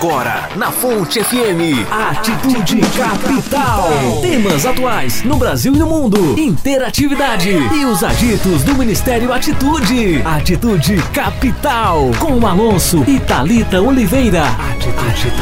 [0.00, 3.90] Agora, na Fonte FM, Atitude Capital.
[4.22, 10.22] Temas atuais no Brasil e no mundo, interatividade e os agitos do Ministério Atitude.
[10.24, 14.44] Atitude Capital, com Alonso e Talita Oliveira.
[14.72, 15.34] Atitude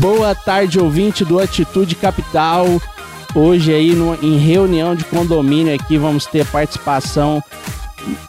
[0.00, 2.80] Boa tarde, ouvinte do Atitude Capital.
[3.34, 7.44] Hoje aí no, em reunião de condomínio aqui vamos ter participação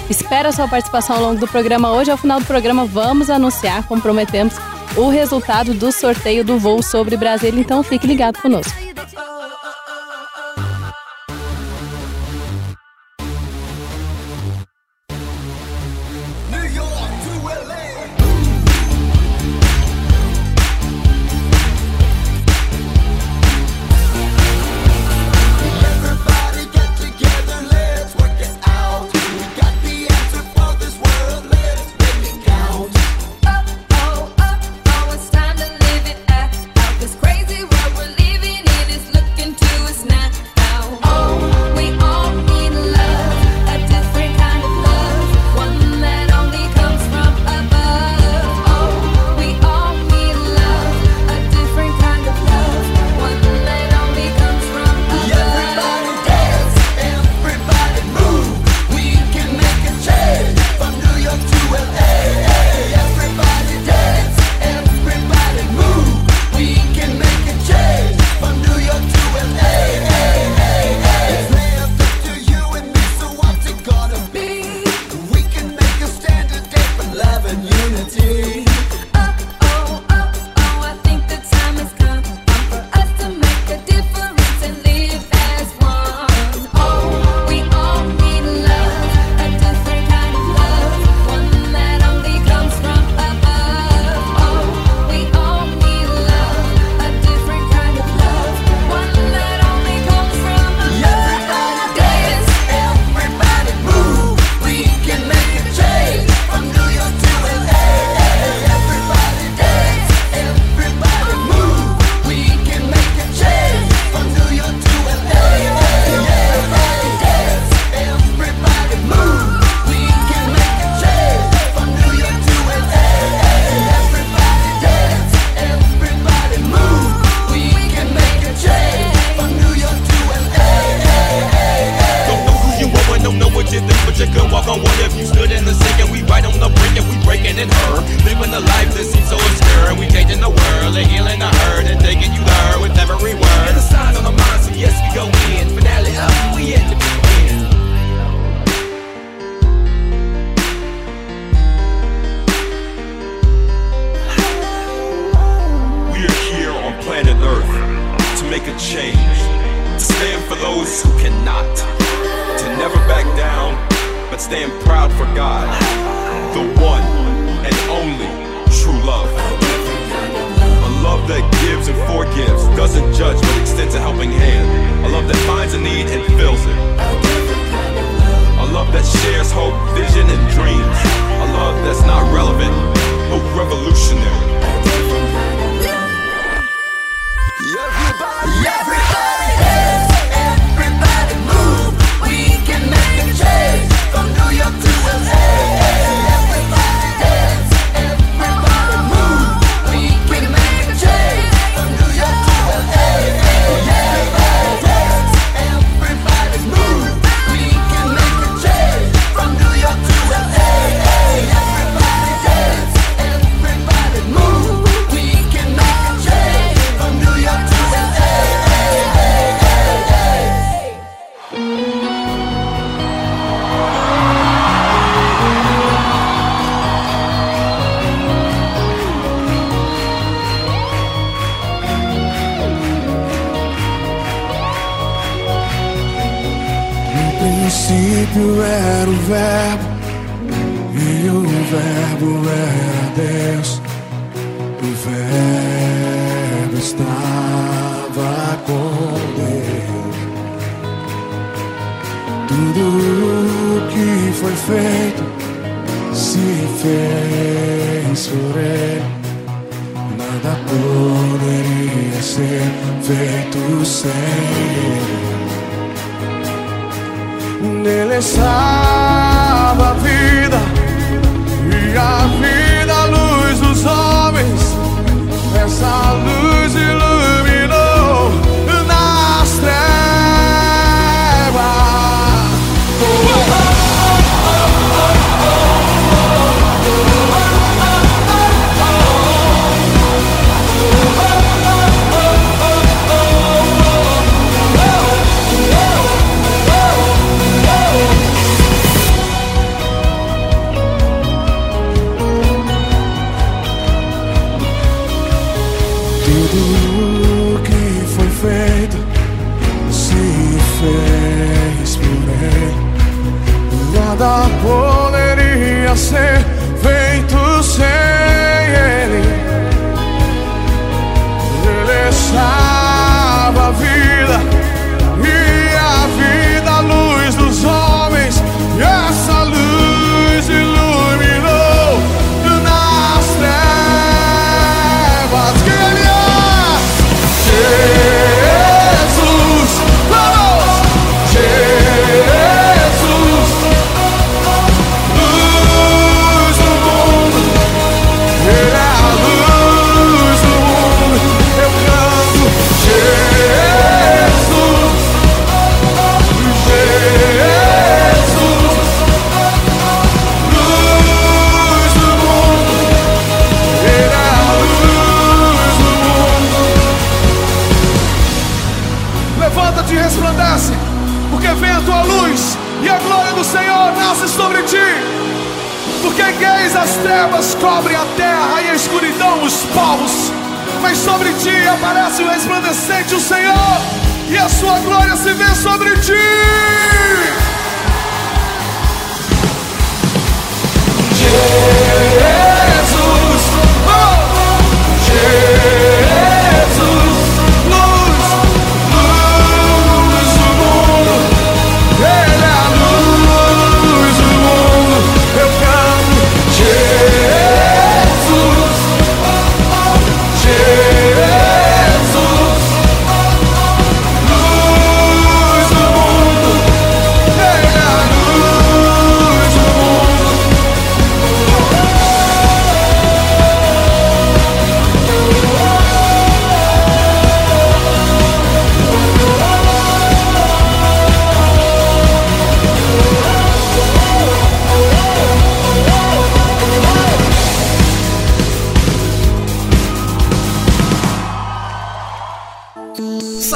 [0.10, 1.92] espera a sua participação ao longo do programa.
[1.92, 4.54] Hoje, ao final do programa, vamos anunciar, comprometemos,
[4.96, 7.60] o resultado do sorteio do voo sobre Brasília.
[7.60, 8.91] Então fique ligado conosco.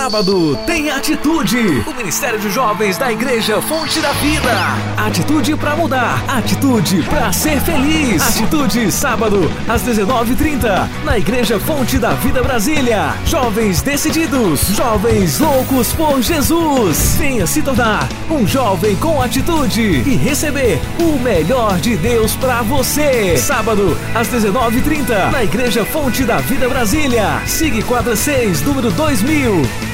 [0.06, 4.52] Sábado tem Atitude, o Ministério de Jovens da Igreja Fonte da Vida.
[4.96, 8.22] Atitude pra mudar, atitude pra ser feliz.
[8.22, 13.16] Atitude, sábado, às 19h30, na Igreja Fonte da Vida Brasília.
[13.26, 17.16] Jovens decididos, jovens loucos por Jesus.
[17.18, 23.38] Venha se tornar um jovem com atitude e receber o melhor de Deus pra você.
[23.38, 27.42] Sábado, às 19h30, na Igreja Fonte da Vida Brasília.
[27.48, 29.85] Sigue quadra 6, número 2000.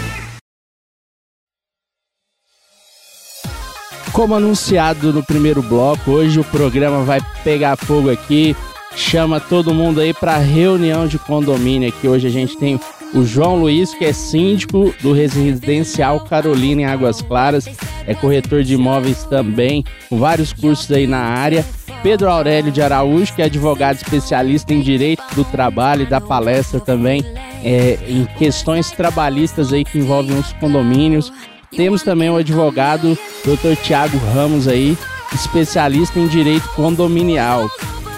[4.21, 8.55] Como anunciado no primeiro bloco, hoje o programa vai pegar fogo aqui.
[8.95, 12.07] Chama todo mundo aí para reunião de condomínio aqui.
[12.07, 12.79] Hoje a gente tem
[13.15, 17.67] o João Luiz, que é síndico do residencial Carolina em Águas Claras,
[18.05, 21.65] é corretor de imóveis também, com vários cursos aí na área.
[22.03, 26.79] Pedro Aurélio de Araújo, que é advogado especialista em direito do trabalho e da palestra
[26.79, 27.25] também
[27.63, 31.31] é, em questões trabalhistas aí que envolvem os condomínios.
[31.75, 33.81] Temos também o advogado Dr.
[33.81, 34.97] Tiago Ramos aí,
[35.33, 37.69] especialista em direito condominial.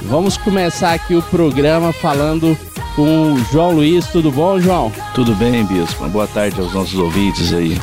[0.03, 2.57] Vamos começar aqui o programa falando
[2.95, 4.07] com o João Luiz.
[4.07, 4.91] Tudo bom, João?
[5.13, 6.09] Tudo bem, Bispo?
[6.09, 7.79] Boa tarde aos nossos ouvintes aí.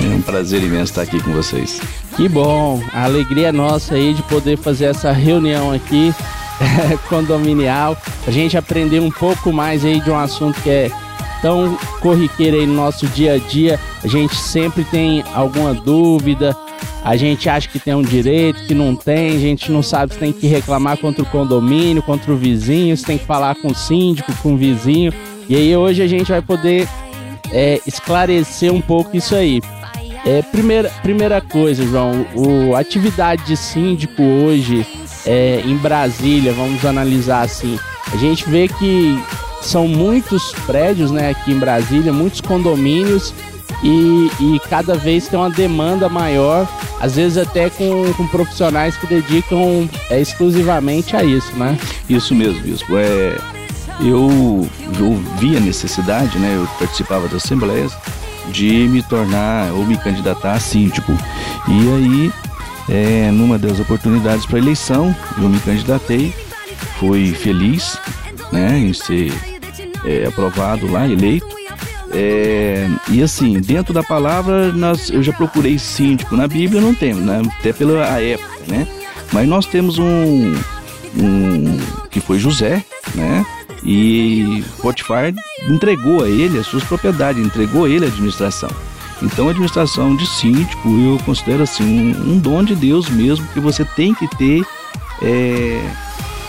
[0.00, 1.80] É um prazer imenso estar aqui com vocês.
[2.16, 6.14] Que bom, a alegria é nossa aí de poder fazer essa reunião aqui
[7.08, 7.96] condominial.
[8.26, 10.90] A gente aprender um pouco mais aí de um assunto que é
[11.46, 16.56] tão corriqueira aí no nosso dia a dia, a gente sempre tem alguma dúvida,
[17.04, 20.18] a gente acha que tem um direito, que não tem, a gente não sabe se
[20.18, 23.74] tem que reclamar contra o condomínio, contra o vizinho, se tem que falar com o
[23.76, 25.12] síndico, com o vizinho.
[25.48, 26.88] E aí hoje a gente vai poder
[27.52, 29.62] é, esclarecer um pouco isso aí.
[30.24, 34.84] É, primeira, primeira coisa, João, o, a atividade de síndico hoje
[35.24, 37.78] é, em Brasília, vamos analisar assim,
[38.12, 39.16] a gente vê que
[39.60, 43.34] são muitos prédios né, aqui em Brasília, muitos condomínios
[43.82, 46.68] e, e cada vez tem uma demanda maior,
[47.00, 51.78] às vezes até com, com profissionais que dedicam é, exclusivamente a isso, né?
[52.08, 52.96] Isso mesmo, Bispo.
[52.96, 53.36] É,
[54.00, 54.66] eu,
[55.38, 56.54] vi a necessidade, né?
[56.56, 57.96] Eu participava das assembleias
[58.48, 61.12] de me tornar ou me candidatar a síndico.
[61.68, 62.32] E aí,
[62.88, 66.34] é, numa das oportunidades para eleição, eu me candidatei,
[66.98, 67.98] fui feliz
[68.52, 69.32] né, em ser
[70.04, 71.46] é, aprovado lá, eleito.
[72.12, 76.36] É, e assim, dentro da palavra, nós, eu já procurei síndico.
[76.36, 78.86] Na Bíblia não temos, né, até pela época, né?
[79.32, 80.54] Mas nós temos um,
[81.16, 81.78] um
[82.10, 82.84] que foi José,
[83.14, 83.44] né?
[83.84, 85.32] E Potifar
[85.68, 88.70] entregou a ele as suas propriedades, entregou a ele a administração.
[89.22, 93.60] Então, a administração de síndico eu considero assim um, um dom de Deus mesmo que
[93.60, 94.64] você tem que ter.
[95.22, 95.80] É,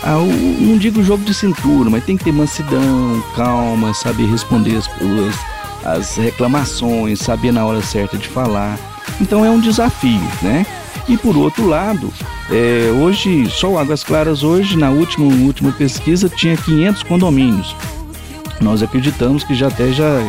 [0.04, 4.89] a, não digo jogo de cintura, mas tem que ter mansidão, calma, saber responder as,
[5.86, 8.77] as reclamações, saber na hora certa de falar.
[9.20, 10.66] Então é um desafio, né?
[11.08, 12.12] E por outro lado,
[12.51, 17.75] é, hoje, só Águas Claras hoje, na última, última pesquisa, tinha 500 condomínios.
[18.60, 20.20] Nós acreditamos que já até já,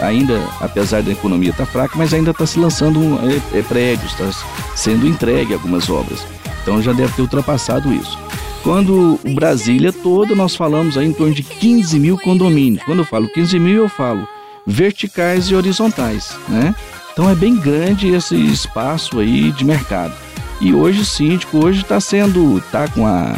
[0.00, 4.12] ainda, apesar da economia estar tá fraca, mas ainda está se lançando é, é, prédios,
[4.12, 4.30] está
[4.74, 6.24] sendo entregue algumas obras.
[6.62, 8.18] Então já deve ter ultrapassado isso.
[8.62, 12.84] Quando o Brasília toda, nós falamos aí em torno de 15 mil condomínios.
[12.84, 14.26] Quando eu falo 15 mil, eu falo
[14.64, 16.74] verticais e horizontais, né?
[17.12, 20.14] Então é bem grande esse espaço aí de mercado.
[20.60, 23.36] E hoje o síndico hoje está sendo, está com a,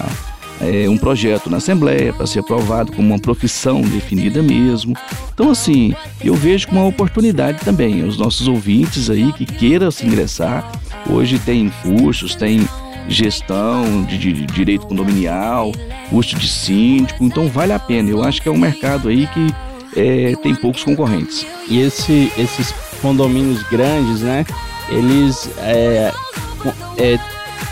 [0.61, 4.95] é, um projeto na Assembleia para ser aprovado como uma profissão definida mesmo.
[5.33, 8.04] Então, assim, eu vejo como uma oportunidade também.
[8.04, 10.71] Os nossos ouvintes aí que queiram se ingressar,
[11.09, 12.69] hoje tem cursos, tem
[13.08, 15.73] gestão de, de, direito condominial,
[16.11, 18.11] curso de síndico, então vale a pena.
[18.11, 19.46] Eu acho que é um mercado aí que
[19.96, 21.46] é, tem poucos concorrentes.
[21.68, 24.44] E esse, esses condomínios grandes, né?
[24.88, 26.12] Eles é,
[26.99, 27.18] é,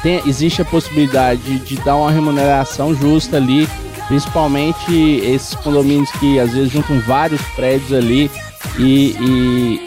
[0.02, 3.68] tem, existe a possibilidade de dar uma remuneração justa ali,
[4.08, 4.92] principalmente
[5.24, 8.30] esses condomínios que às vezes juntam vários prédios ali
[8.78, 9.84] e, e,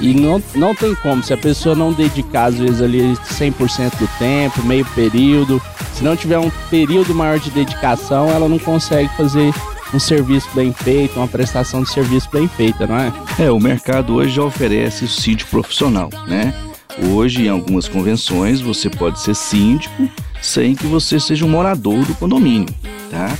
[0.00, 4.08] e não, não tem como, se a pessoa não dedicar às vezes ali 100% do
[4.18, 5.60] tempo, meio período,
[5.94, 9.52] se não tiver um período maior de dedicação, ela não consegue fazer
[9.92, 13.12] um serviço bem feito, uma prestação de serviço bem feita, não é?
[13.38, 16.54] É, o mercado hoje já oferece o sítio profissional, né?
[17.12, 20.08] Hoje, em algumas convenções, você pode ser síndico
[20.42, 22.68] sem que você seja um morador do condomínio,
[23.10, 23.36] tá?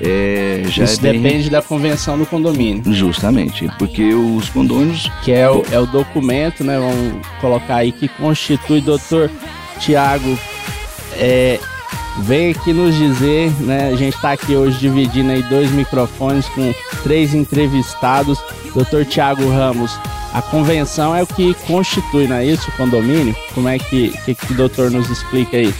[0.00, 1.20] É, já Isso é bem...
[1.20, 2.82] depende da convenção do condomínio.
[2.92, 5.10] Justamente, porque os condôminos...
[5.22, 9.30] Que é o, é o documento, né, vamos colocar aí, que constitui, doutor
[9.78, 10.38] Tiago,
[11.16, 11.60] é,
[12.20, 16.72] vem aqui nos dizer, né, a gente está aqui hoje dividindo aí dois microfones com
[17.02, 18.38] três entrevistados,
[18.74, 19.98] doutor Tiago Ramos,
[20.32, 23.34] a convenção é o que constitui, não é isso, o condomínio?
[23.52, 25.74] Como é que, que, que o doutor nos explica aí?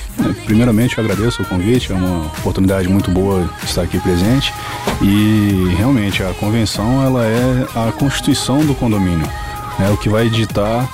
[0.44, 4.52] Primeiramente, eu agradeço o convite, é uma oportunidade muito boa estar aqui presente.
[5.00, 9.28] E realmente, a convenção ela é a constituição do condomínio,
[9.78, 10.88] é o que vai ditar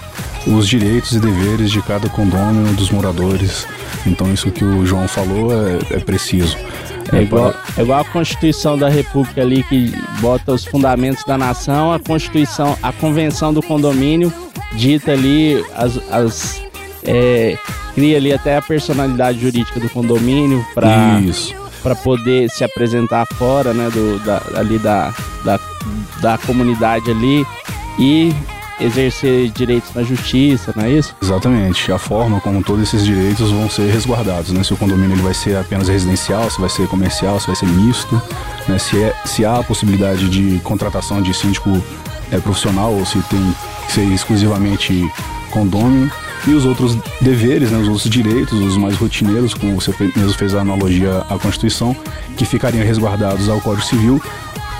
[0.46, 3.66] os direitos e deveres de cada condomínio, dos moradores.
[4.06, 6.56] Então, isso que o João falou é, é preciso.
[7.12, 11.92] É igual, é igual a Constituição da República ali que bota os fundamentos da nação,
[11.92, 14.32] a Constituição, a Convenção do Condomínio
[14.72, 16.62] dita ali as, as
[17.04, 17.56] é,
[17.94, 21.20] cria ali até a personalidade jurídica do condomínio para
[21.82, 25.60] para poder se apresentar fora, né, do, da, ali da, da,
[26.20, 27.46] da comunidade ali
[27.96, 28.34] e
[28.80, 31.14] exercer direitos na justiça, não é isso?
[31.22, 31.90] Exatamente.
[31.90, 34.62] A forma como todos esses direitos vão ser resguardados, né?
[34.62, 37.66] Se o condomínio ele vai ser apenas residencial, se vai ser comercial, se vai ser
[37.66, 38.20] misto,
[38.68, 38.78] né?
[38.78, 41.82] Se, é, se há a possibilidade de contratação de síndico
[42.30, 43.54] é, profissional ou se tem
[43.86, 45.08] que ser exclusivamente
[45.50, 46.10] condômino
[46.46, 50.54] e os outros deveres, né, os outros direitos, os mais rotineiros, como você mesmo fez
[50.54, 51.96] a analogia à Constituição,
[52.36, 54.22] que ficariam resguardados ao Código Civil,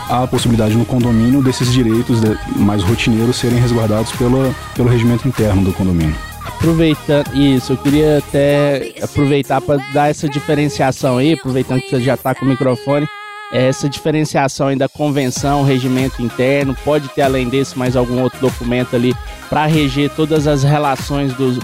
[0.08, 2.20] a possibilidade no condomínio desses direitos
[2.56, 6.14] mais rotineiros serem resguardados pela, pelo regimento interno do condomínio.
[6.46, 12.14] Aproveitando isso, eu queria até aproveitar para dar essa diferenciação aí, aproveitando que você já
[12.14, 13.06] está com o microfone,
[13.52, 18.96] essa diferenciação aí da convenção, regimento interno, pode ter além desse mais algum outro documento
[18.96, 19.14] ali
[19.48, 21.58] para reger todas as relações dos,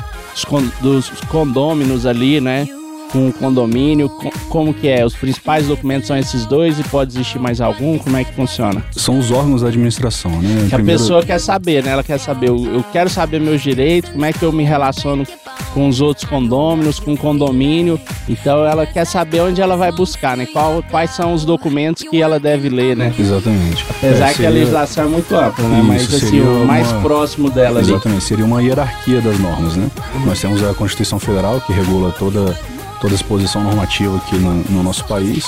[0.81, 2.69] dos condôminos ali, né?
[3.13, 4.09] Com o condomínio?
[4.49, 5.05] Como que é?
[5.05, 7.99] Os principais documentos são esses dois e pode existir mais algum?
[7.99, 8.83] Como é que funciona?
[8.93, 10.63] São os órgãos da administração, né?
[10.65, 11.01] Que Primeiro...
[11.01, 11.91] a pessoa quer saber, né?
[11.91, 15.27] Ela quer saber, eu, eu quero saber meus direitos, como é que eu me relaciono
[15.75, 18.01] com os outros condôminos, com o condomínio.
[18.29, 20.47] Então ela quer saber onde ela vai buscar, né?
[20.47, 23.13] Qual, quais são os documentos que ela deve ler, né?
[23.19, 23.85] Exatamente.
[23.89, 24.35] Apesar é, seria...
[24.35, 25.79] que a legislação é muito ampla, né?
[25.79, 27.01] Isso, Mas assim, o mais uma...
[27.03, 28.21] próximo dela Exatamente, ali.
[28.21, 29.91] seria uma hierarquia das normas, né?
[30.15, 30.27] Uhum.
[30.27, 32.59] Nós temos a Constituição Federal que regula toda
[33.03, 35.45] toda a exposição normativa aqui no, no nosso país.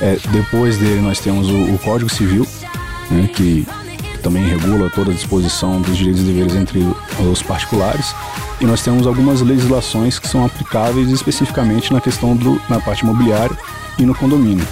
[0.00, 2.46] É, depois dele nós temos o, o Código Civil,
[3.10, 3.66] né, que
[4.22, 6.80] também regula toda a disposição dos direitos e deveres entre
[7.30, 8.14] os particulares.
[8.58, 13.56] E nós temos algumas legislações que são aplicáveis especificamente na questão do, na parte imobiliária
[13.98, 14.66] e no condomínio.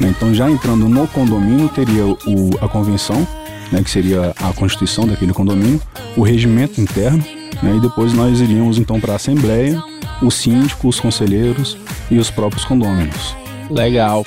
[0.00, 0.14] Né.
[0.16, 2.16] Então, já entrando no condomínio, teria o,
[2.60, 3.26] a convenção,
[3.72, 5.80] né, que seria a constituição daquele condomínio,
[6.16, 7.24] o regimento interno,
[7.60, 9.82] né, e depois nós iríamos então para a Assembleia,
[10.22, 11.76] o síndico, os conselheiros
[12.10, 13.36] e os próprios condôminos.
[13.70, 14.24] Legal.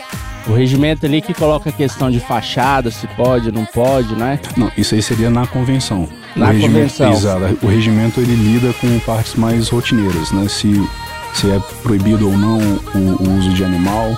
[0.47, 4.39] O regimento ali que coloca a questão de fachada, se pode, não pode, né?
[4.55, 6.07] Não, isso aí seria na convenção.
[6.35, 7.11] Na o convenção.
[7.11, 7.57] Exato.
[7.63, 10.47] O regimento ele lida com partes mais rotineiras, né?
[10.47, 10.71] Se,
[11.33, 14.15] se é proibido ou não o, o uso de animal,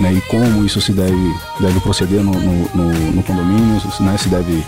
[0.00, 0.12] né?
[0.12, 4.16] E como isso se deve, deve proceder no, no, no, no condomínio, né?
[4.18, 4.64] Se deve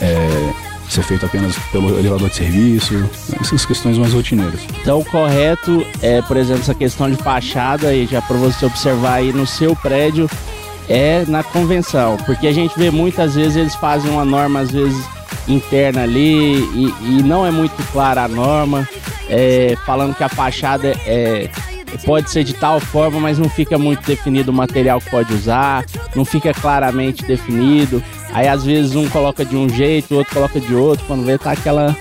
[0.00, 0.52] é,
[0.94, 3.08] ser feito apenas pelo elevador de serviço,
[3.40, 4.60] essas questões mais rotineiras.
[4.80, 9.14] Então, o correto é, por exemplo, essa questão de fachada, e já para você observar
[9.14, 10.28] aí no seu prédio,
[10.88, 15.04] é na convenção, porque a gente vê muitas vezes eles fazem uma norma, às vezes
[15.48, 18.88] interna ali, e, e não é muito clara a norma,
[19.28, 21.48] é, falando que a fachada é,
[22.04, 25.84] pode ser de tal forma, mas não fica muito definido o material que pode usar,
[26.14, 28.02] não fica claramente definido.
[28.34, 31.38] Aí às vezes um coloca de um jeito, o outro coloca de outro, quando vê
[31.38, 31.96] tá aquela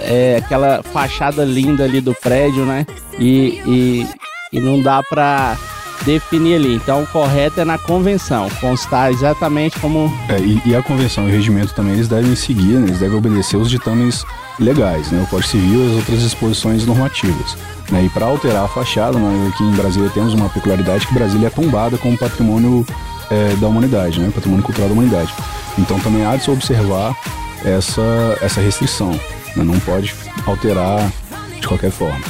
[0.00, 2.86] é, aquela fachada linda ali do prédio, né?
[3.18, 4.06] E, e,
[4.52, 5.56] e não dá para
[6.04, 6.74] definir ali.
[6.74, 10.12] Então o correto é na convenção, constar exatamente como.
[10.28, 12.88] É, e, e, a convenção e o regimento também eles devem seguir, né?
[12.88, 14.24] eles devem obedecer os ditames
[14.58, 15.22] legais, né?
[15.22, 17.56] O Código Civil e as outras disposições normativas.
[17.90, 18.04] Né?
[18.04, 21.50] E para alterar a fachada, nós aqui em Brasília temos uma peculiaridade que Brasília é
[21.50, 22.86] tombada como patrimônio
[23.30, 24.30] é, da humanidade, né?
[24.34, 25.32] patrimônio cultural da humanidade.
[25.78, 27.16] Então também há de se observar
[27.64, 29.12] essa, essa restrição.
[29.56, 29.64] Né?
[29.64, 30.14] Não pode
[30.46, 31.10] alterar
[31.60, 32.24] de qualquer forma.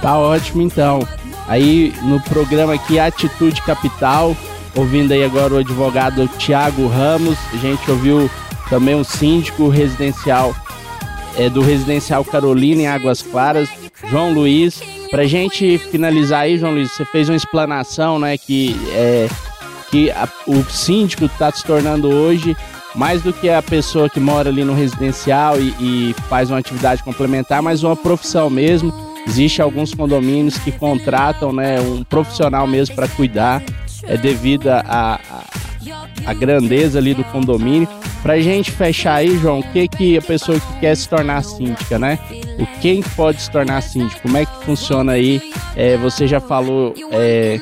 [0.00, 1.06] Tá ótimo então.
[1.48, 4.36] Aí no programa aqui Atitude Capital,
[4.74, 8.30] ouvindo aí agora o advogado Tiago Ramos, a gente ouviu
[8.68, 10.54] também o síndico residencial
[11.36, 13.68] é, do Residencial Carolina em Águas Claras,
[14.08, 14.82] João Luiz.
[15.10, 19.28] Pra gente finalizar aí, João Luiz, você fez uma explanação, né, que é,
[19.90, 22.56] que a, o síndico está se tornando hoje
[22.96, 27.02] mais do que a pessoa que mora ali no residencial e, e faz uma atividade
[27.02, 28.92] complementar, mas uma profissão mesmo.
[29.28, 33.62] Existe alguns condomínios que contratam né, um profissional mesmo para cuidar,
[34.04, 35.44] é devido a, a,
[36.30, 37.88] a, grandeza ali do condomínio.
[38.22, 41.42] Para a gente fechar aí, João, o que, que a pessoa que quer se tornar
[41.42, 42.18] síndica, né?
[42.58, 44.22] O quem pode se tornar síndico?
[44.22, 45.42] Como é que funciona aí?
[45.74, 47.60] É, você já falou é,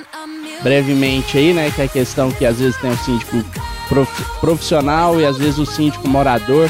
[0.65, 1.71] brevemente aí, né?
[1.71, 3.45] Que é a questão que às vezes tem o síndico
[4.41, 6.69] profissional e às vezes o síndico morador.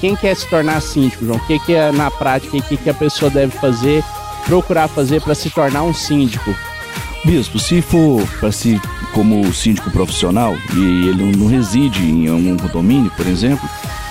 [0.00, 1.36] Quem quer se tornar síndico, João?
[1.36, 4.02] O que, que é na prática, o que, que a pessoa deve fazer,
[4.46, 6.54] procurar fazer para se tornar um síndico?
[7.24, 8.80] Bispo, se for para si
[9.12, 13.68] como síndico profissional e ele não reside em algum condomínio, por exemplo,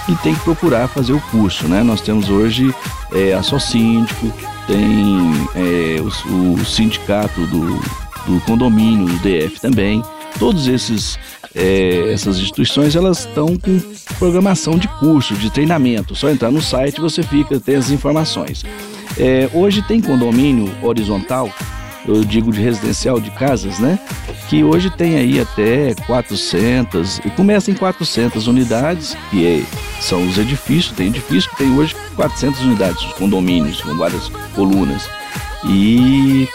[0.08, 1.84] ele tem que procurar fazer o curso, né?
[1.84, 2.74] Nós temos hoje
[3.14, 4.32] é, a Só Síndico,
[4.68, 7.82] tem é, o, o sindicato do,
[8.26, 10.04] do condomínio, do DF também.
[10.40, 11.20] Todos esses
[11.54, 13.80] é, essas instituições elas estão com
[14.18, 16.16] programação de curso, de treinamento.
[16.16, 18.64] Só entrar no site você fica tem as informações.
[19.18, 21.50] É, hoje tem condomínio horizontal,
[22.08, 24.00] eu digo de residencial de casas, né?
[24.50, 29.64] Que hoje tem aí até 400 e começa em 400 unidades, que é,
[30.00, 30.96] são os edifícios.
[30.96, 35.08] Tem edifício que tem hoje 400 unidades, os condomínios com várias colunas.
[35.66, 36.48] E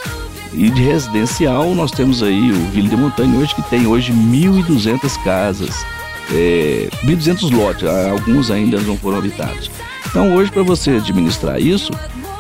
[0.53, 5.23] e de residencial, nós temos aí o Vila de Montanha hoje, que tem hoje 1.200
[5.23, 5.85] casas,
[6.33, 9.71] é, 1.200 lotes, alguns ainda não foram habitados.
[10.09, 11.93] Então hoje, para você administrar isso,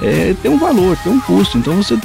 [0.02, 1.58] é, tem um valor, tem um custo.
[1.58, 1.98] Então você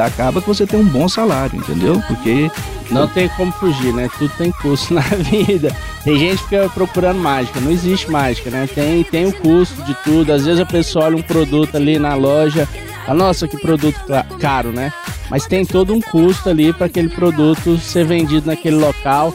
[0.00, 2.00] acaba que você tem um bom salário, entendeu?
[2.06, 2.50] Porque.
[2.90, 4.08] Não tem como fugir, né?
[4.18, 5.76] Tudo tem custo na vida.
[6.02, 8.66] Tem gente que fica procurando mágica, não existe mágica, né?
[8.66, 10.32] Tem, tem o custo de tudo.
[10.32, 12.66] Às vezes a pessoa olha um produto ali na loja,
[13.08, 13.98] fala, nossa, que produto
[14.38, 14.92] caro, né?
[15.30, 19.34] Mas tem todo um custo ali para aquele produto ser vendido naquele local.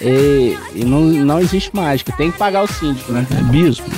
[0.00, 3.26] e, e não, não existe mágica, tem que pagar o síndico, né?
[3.38, 3.90] É, bispo,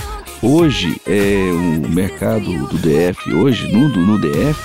[0.42, 4.58] hoje é o mercado do DF, hoje no, no DF,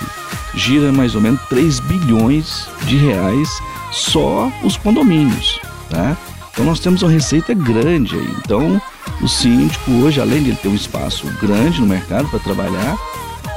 [0.54, 3.48] gira mais ou menos 3 bilhões de reais
[3.92, 6.16] só os condomínios, tá?
[6.52, 8.34] Então nós temos uma receita grande aí.
[8.44, 8.82] Então
[9.20, 12.98] o síndico hoje, além de ele ter um espaço grande no mercado para trabalhar,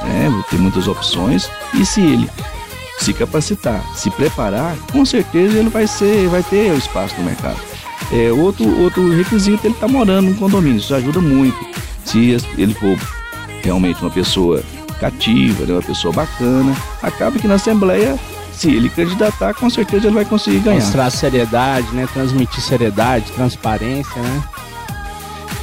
[0.04, 2.30] né, ter muitas opções, e se ele
[2.98, 7.58] se capacitar, se preparar, com certeza ele vai ser, vai ter espaço no mercado.
[8.12, 11.58] É, outro, outro requisito, ele está morando num condomínio, isso ajuda muito.
[12.04, 12.98] Se ele for
[13.62, 14.62] realmente uma pessoa
[15.00, 18.18] cativa, né, uma pessoa bacana, acaba que na Assembleia,
[18.52, 20.80] se ele candidatar, com certeza ele vai conseguir ganhar.
[20.80, 22.06] Mostrar seriedade, né?
[22.12, 24.42] Transmitir seriedade, transparência, né?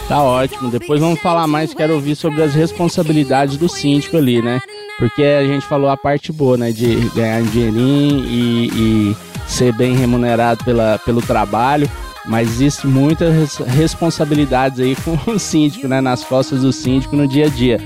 [0.10, 0.72] Tá ótimo.
[0.72, 4.60] Depois vamos falar mais, quero ouvir sobre as responsabilidades do síndico ali, né?
[4.98, 6.72] Porque a gente falou a parte boa, né?
[6.72, 8.68] De ganhar um dinheirinho e,
[9.12, 9.18] e
[9.48, 11.88] ser bem remunerado pela, pelo trabalho.
[12.26, 16.02] Mas existe muitas responsabilidades aí com o síndico, né?
[16.02, 17.80] Nas costas do síndico no dia a dia.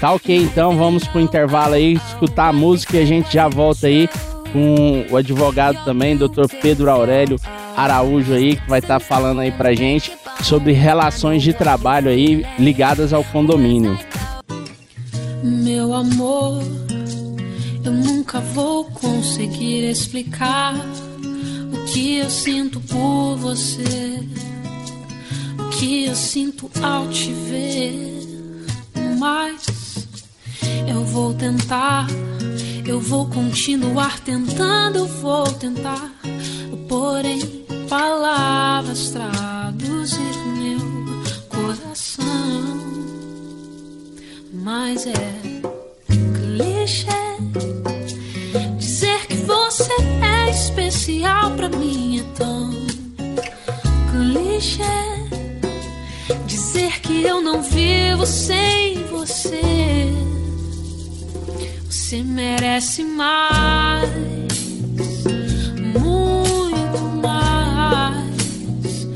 [0.00, 3.86] Tá ok, então vamos pro intervalo aí, escutar a música e a gente já volta
[3.86, 4.08] aí
[4.52, 7.38] com o advogado também, doutor Pedro Aurélio
[7.76, 12.44] Araújo aí, que vai estar tá falando aí pra gente sobre relações de trabalho aí
[12.58, 13.98] ligadas ao condomínio.
[15.42, 16.62] Meu amor,
[17.84, 24.20] eu nunca vou conseguir explicar o que eu sinto por você,
[25.58, 28.16] o que eu sinto ao te ver.
[29.18, 29.66] Mas
[30.88, 32.06] eu vou tentar,
[32.90, 36.12] eu vou continuar tentando, vou tentar,
[36.88, 37.40] porém
[37.88, 40.78] palavras traduzir meu
[41.48, 42.24] coração.
[44.52, 45.12] Mas é
[46.34, 47.06] clichê
[48.78, 52.24] dizer que você é especial pra mim é
[54.10, 54.82] clichê
[56.46, 59.25] dizer que eu não vivo sem você
[62.06, 64.08] você merece mais
[65.98, 69.06] muito mais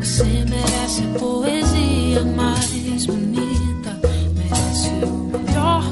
[0.00, 4.00] você merece a poesia mais bonita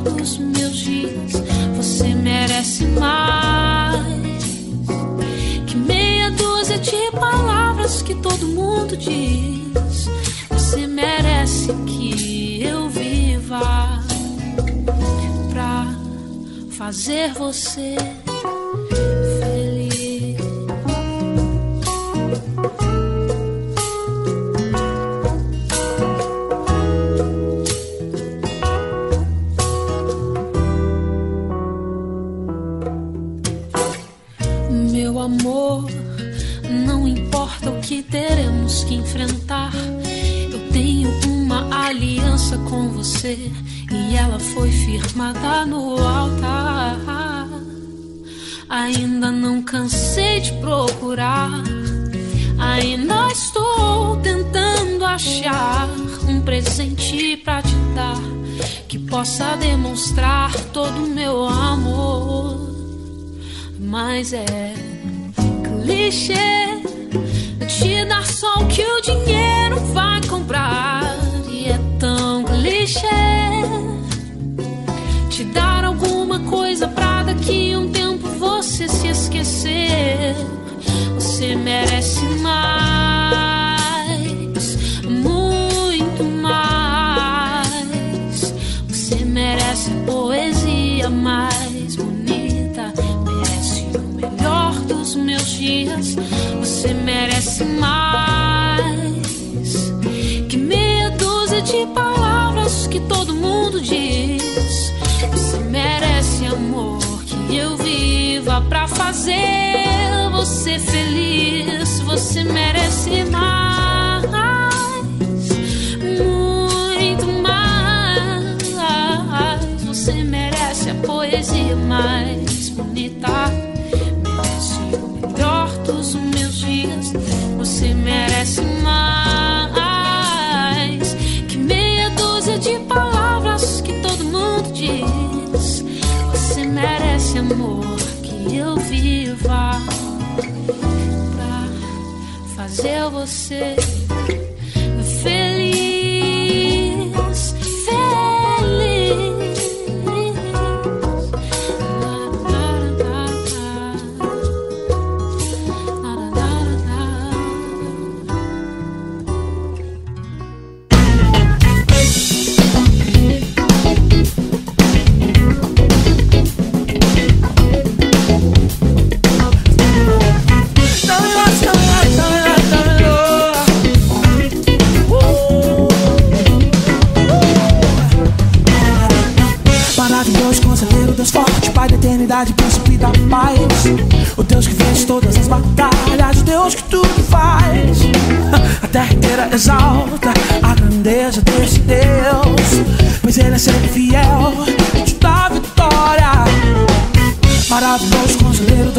[0.03, 1.33] dos meus dias.
[1.77, 4.45] Você merece mais
[5.69, 9.50] que meia dúzia de palavras que todo mundo diz.
[16.91, 17.95] Fazer você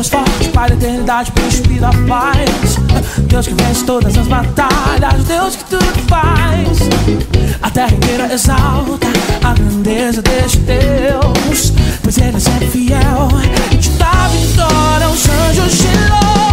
[0.01, 2.77] conselheiro, Deus forte, Pai da eternidade, príncipe da paz.
[3.27, 6.79] Deus que vence todas as batalhas, Deus que tudo faz.
[7.61, 9.07] A terra inteira exalta
[9.43, 13.27] a grandeza deste Deus, pois Ele é fiel,
[13.79, 16.50] te dá vitória, os anjos te louvam.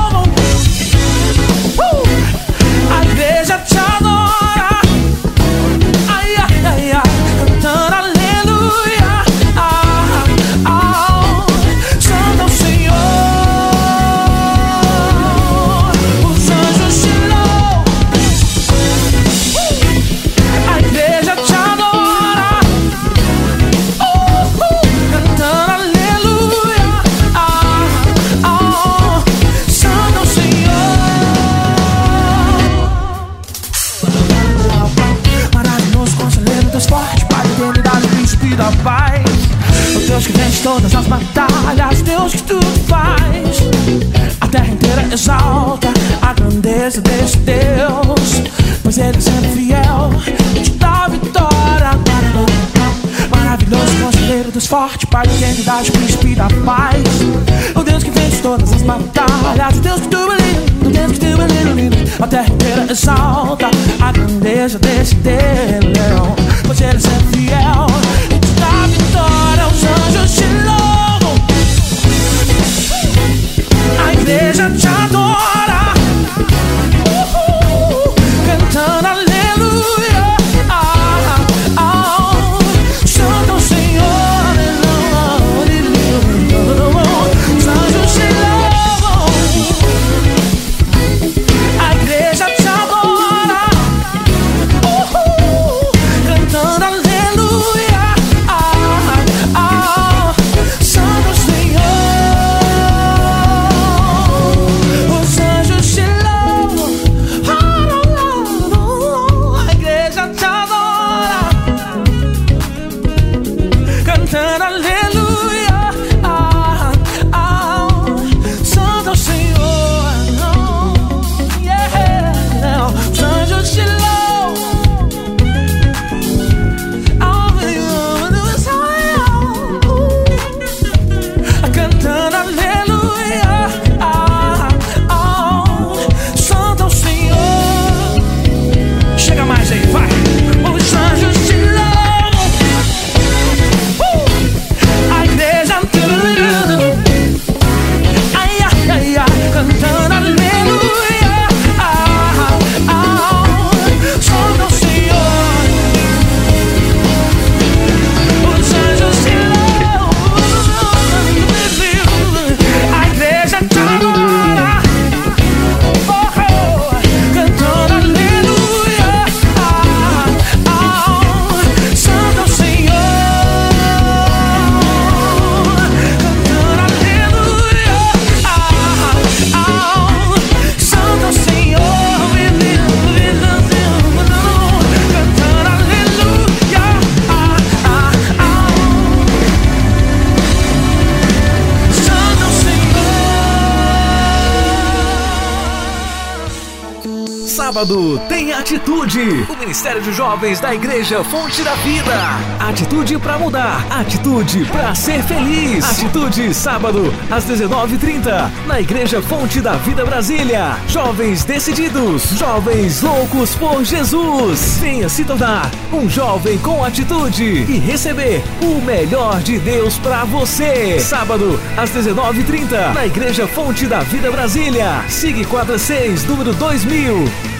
[198.69, 202.13] Atitude, o Ministério de Jovens da Igreja Fonte da Vida.
[202.61, 205.83] Atitude pra mudar, atitude pra ser feliz.
[205.83, 210.77] Atitude, sábado, às 19h30, na Igreja Fonte da Vida Brasília.
[210.87, 214.77] Jovens decididos, jovens loucos por Jesus.
[214.79, 221.01] Venha se tornar um jovem com atitude e receber o melhor de Deus pra você.
[221.01, 225.07] Sábado, às 19h30, na Igreja Fonte da Vida Brasília.
[225.09, 227.58] Sigue 46, número 2000.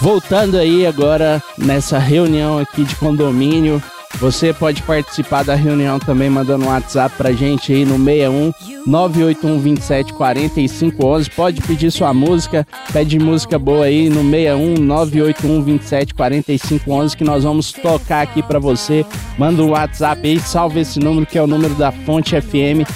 [0.00, 3.82] Voltando aí agora nessa reunião aqui de condomínio,
[4.18, 8.52] você pode participar da reunião também mandando um WhatsApp pra gente aí no 61
[8.86, 11.30] 981 27 45 11.
[11.30, 17.24] Pode pedir sua música, pede música boa aí no 61 981 27 45 11 que
[17.24, 19.04] nós vamos tocar aqui pra você.
[19.36, 22.88] Manda um WhatsApp aí, salve esse número que é o número da Fonte FM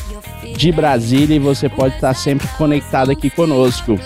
[0.56, 3.98] de Brasília e você pode estar sempre conectado aqui conosco.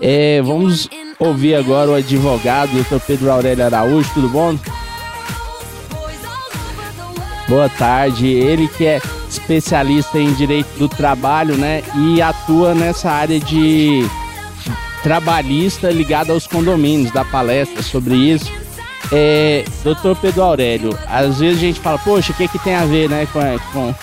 [0.00, 0.88] É, vamos
[1.20, 2.98] ouvir agora o advogado, Dr.
[3.06, 4.58] Pedro Aurélio Araújo, tudo bom?
[7.46, 8.26] Boa tarde.
[8.26, 11.82] Ele que é especialista em direito do trabalho, né?
[11.94, 14.08] E atua nessa área de
[15.02, 18.50] trabalhista ligada aos condomínios, da palestra sobre isso.
[19.12, 22.84] É, doutor Pedro Aurélio, às vezes a gente fala, poxa, o que, que tem a
[22.84, 23.40] ver né, com,
[23.72, 23.94] com,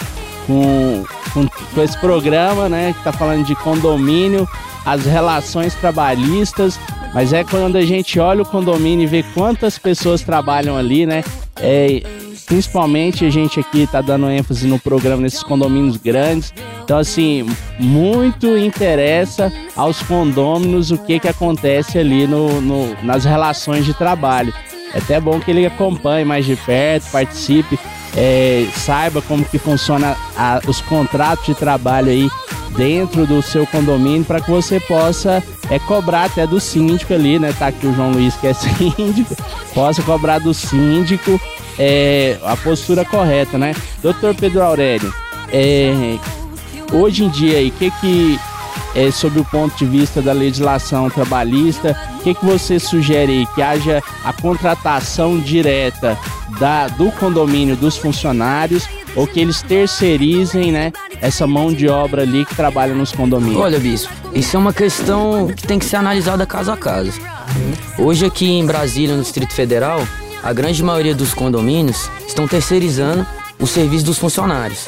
[1.34, 2.92] com, com, esse programa, né?
[2.94, 4.48] Que está falando de condomínio,
[4.86, 6.78] as relações trabalhistas,
[7.14, 11.24] mas é quando a gente olha o condomínio e vê quantas pessoas trabalham ali, né?
[11.60, 12.02] É,
[12.46, 16.54] principalmente a gente aqui está dando ênfase no programa nesses condomínios grandes.
[16.84, 17.46] Então, assim,
[17.78, 24.54] muito interessa aos condôminos o que, que acontece ali no, no, nas relações de trabalho.
[24.94, 27.78] É até bom que ele acompanhe mais de perto, participe,
[28.16, 32.30] é, saiba como que funciona a, os contratos de trabalho aí
[32.78, 37.54] dentro do seu condomínio para que você possa é, cobrar até do síndico ali, né?
[37.58, 39.36] Tá aqui o João Luiz que é síndico,
[39.74, 41.42] possa cobrar do síndico
[41.78, 43.76] é, a postura correta, né?
[44.02, 45.14] Doutor Pedro Aurélio,
[45.52, 46.18] é,
[46.94, 48.40] hoje em dia aí, o que que
[48.96, 53.48] é, sob o ponto de vista da legislação trabalhista, o que, que você sugere aí?
[53.54, 56.18] Que haja a contratação direta
[56.60, 62.46] da, do condomínio dos funcionários ou que eles terceirizem né, essa mão de obra ali
[62.46, 63.60] que trabalha nos condomínios?
[63.60, 67.12] Olha, Bispo, isso é uma questão que tem que ser analisada caso a caso.
[67.98, 70.08] Hoje aqui em Brasília, no Distrito Federal,
[70.44, 73.26] a grande maioria dos condomínios estão terceirizando
[73.60, 74.88] o serviço dos funcionários.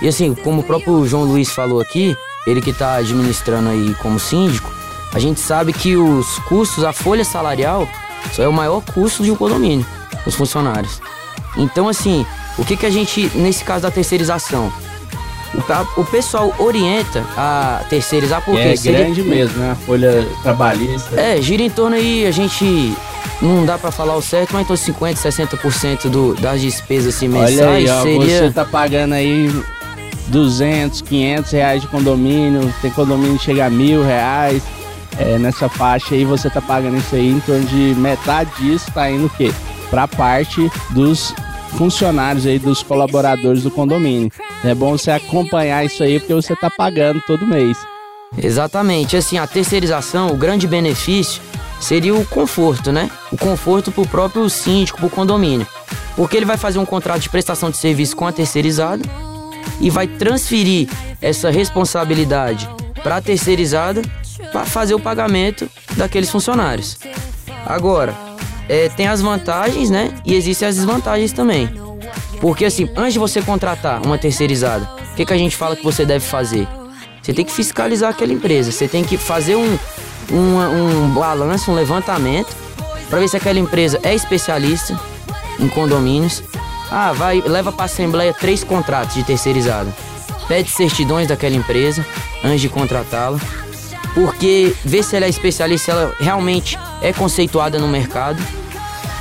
[0.00, 4.20] E assim, como o próprio João Luiz falou aqui, ele que está administrando aí como
[4.20, 4.72] síndico,
[5.12, 7.88] a gente sabe que os custos, a folha salarial,
[8.32, 9.84] só é o maior custo de um condomínio,
[10.24, 11.00] os funcionários.
[11.56, 12.24] Então, assim,
[12.58, 14.72] o que, que a gente, nesse caso da terceirização,
[15.54, 19.72] o, o pessoal orienta a terceirizar porque é grande mesmo, né?
[19.72, 21.18] A folha trabalhista.
[21.18, 22.94] É, gira em torno aí, a gente
[23.40, 27.58] não dá para falar o certo, mas então 50, 60% do, das despesas assim, mensais
[27.58, 29.50] Olha aí, ó, seria você tá pagando aí
[30.28, 34.62] 200, 500 reais de condomínio, tem condomínio que chega a mil reais.
[35.18, 39.10] É, nessa faixa aí você tá pagando isso aí em torno de metade disso tá
[39.10, 39.50] indo o quê?
[39.88, 41.32] Pra parte dos
[41.76, 44.30] funcionários aí, dos colaboradores do condomínio.
[44.64, 47.78] É bom você acompanhar isso aí porque você tá pagando todo mês.
[48.36, 51.40] Exatamente, assim, a terceirização, o grande benefício
[51.80, 53.10] seria o conforto, né?
[53.30, 55.66] O conforto pro próprio síndico, pro condomínio.
[56.14, 59.02] Porque ele vai fazer um contrato de prestação de serviço com a terceirizada
[59.80, 60.88] e vai transferir
[61.20, 62.68] essa responsabilidade
[63.02, 64.02] para a terceirizada
[64.50, 66.98] para fazer o pagamento daqueles funcionários.
[67.64, 68.14] Agora,
[68.68, 70.12] é, tem as vantagens, né?
[70.24, 71.68] E existem as desvantagens também.
[72.40, 75.84] Porque assim, antes de você contratar uma terceirizada, o que, que a gente fala que
[75.84, 76.68] você deve fazer?
[77.22, 79.78] Você tem que fiscalizar aquela empresa, você tem que fazer um,
[80.30, 82.54] um, um balanço, um levantamento,
[83.08, 84.98] para ver se aquela empresa é especialista
[85.58, 86.42] em condomínios.
[86.90, 89.92] Ah, vai, leva para assembleia três contratos de terceirizada.
[90.46, 92.06] Pede certidões daquela empresa
[92.44, 93.40] antes de contratá-la,
[94.14, 98.42] porque vê se ela é especialista, se ela realmente é conceituada no mercado.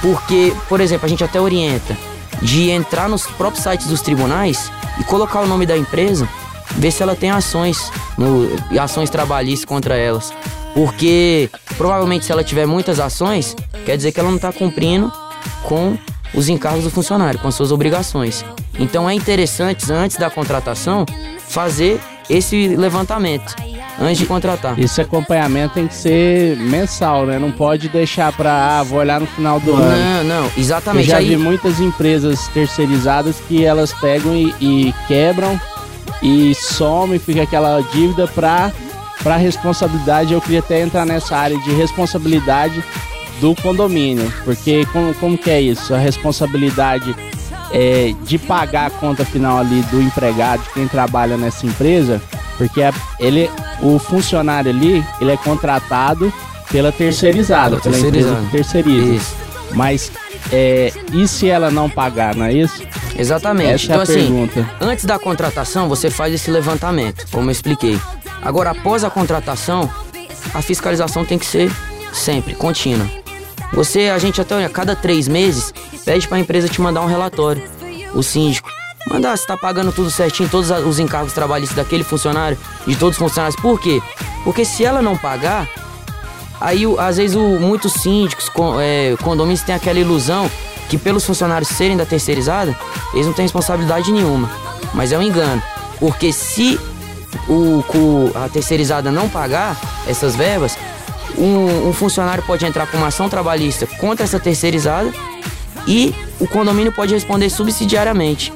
[0.01, 1.97] Porque, por exemplo, a gente até orienta
[2.41, 6.28] de entrar nos próprios sites dos tribunais e colocar o nome da empresa,
[6.71, 8.49] ver se ela tem ações, no,
[8.80, 10.34] ações trabalhistas contra elas.
[10.73, 13.55] Porque provavelmente se ela tiver muitas ações,
[13.86, 15.11] quer dizer que ela não está cumprindo
[15.63, 15.97] com
[16.34, 18.43] os encargos do funcionário, com as suas obrigações.
[18.78, 21.05] Então é interessante, antes da contratação,
[21.47, 21.99] fazer
[22.30, 23.55] esse levantamento
[23.99, 24.79] antes de contratar.
[24.79, 27.39] Esse acompanhamento tem que ser mensal, né?
[27.39, 30.23] Não pode deixar para, ah, vou olhar no final do ano.
[30.23, 31.07] Não, não, exatamente.
[31.07, 35.59] Eu já Aí, vi muitas empresas terceirizadas que elas pegam e, e quebram
[36.21, 38.71] e somem, fica aquela dívida para
[39.23, 40.33] para responsabilidade.
[40.33, 42.83] Eu queria até entrar nessa área de responsabilidade
[43.41, 45.95] do condomínio, porque como, como que é isso?
[45.95, 47.15] A responsabilidade
[47.71, 52.21] é de pagar a conta final ali do empregado, de quem trabalha nessa empresa,
[52.57, 53.49] porque a- ele,
[53.81, 56.31] o funcionário ali, ele é contratado
[56.71, 59.13] pela terceirizada, pela empresa que terceiriza.
[59.13, 59.35] Isso.
[59.71, 60.11] Mas
[60.51, 62.83] é, e se ela não pagar, não é isso?
[63.17, 63.73] Exatamente.
[63.73, 64.69] Essa então, é a assim, pergunta.
[64.79, 67.99] antes da contratação, você faz esse levantamento, como eu expliquei.
[68.41, 69.89] Agora, após a contratação,
[70.53, 71.71] a fiscalização tem que ser
[72.13, 73.07] sempre, contínua.
[73.73, 75.73] Você, a gente até a cada três meses,
[76.05, 77.61] pede para a empresa te mandar um relatório.
[78.13, 78.69] O síndico.
[79.07, 83.19] Mandar se tá pagando tudo certinho, todos os encargos trabalhistas daquele funcionário, de todos os
[83.19, 83.59] funcionários.
[83.59, 84.01] Por quê?
[84.43, 85.67] Porque se ela não pagar,
[86.61, 90.49] Aí, às vezes, o, muitos síndicos, con- é, condomínios têm aquela ilusão
[90.89, 92.73] que pelos funcionários serem da terceirizada,
[93.13, 94.49] eles não têm responsabilidade nenhuma.
[94.93, 95.61] Mas é um engano.
[95.99, 96.79] Porque se
[97.49, 97.83] o,
[98.35, 99.77] a terceirizada não pagar
[100.07, 100.77] essas verbas,
[101.37, 105.11] um, um funcionário pode entrar com uma ação trabalhista contra essa terceirizada
[105.85, 108.53] e o condomínio pode responder subsidiariamente.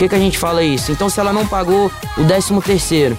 [0.00, 0.90] Por que, que a gente fala isso?
[0.90, 3.18] Então, se ela não pagou o 13 terceiro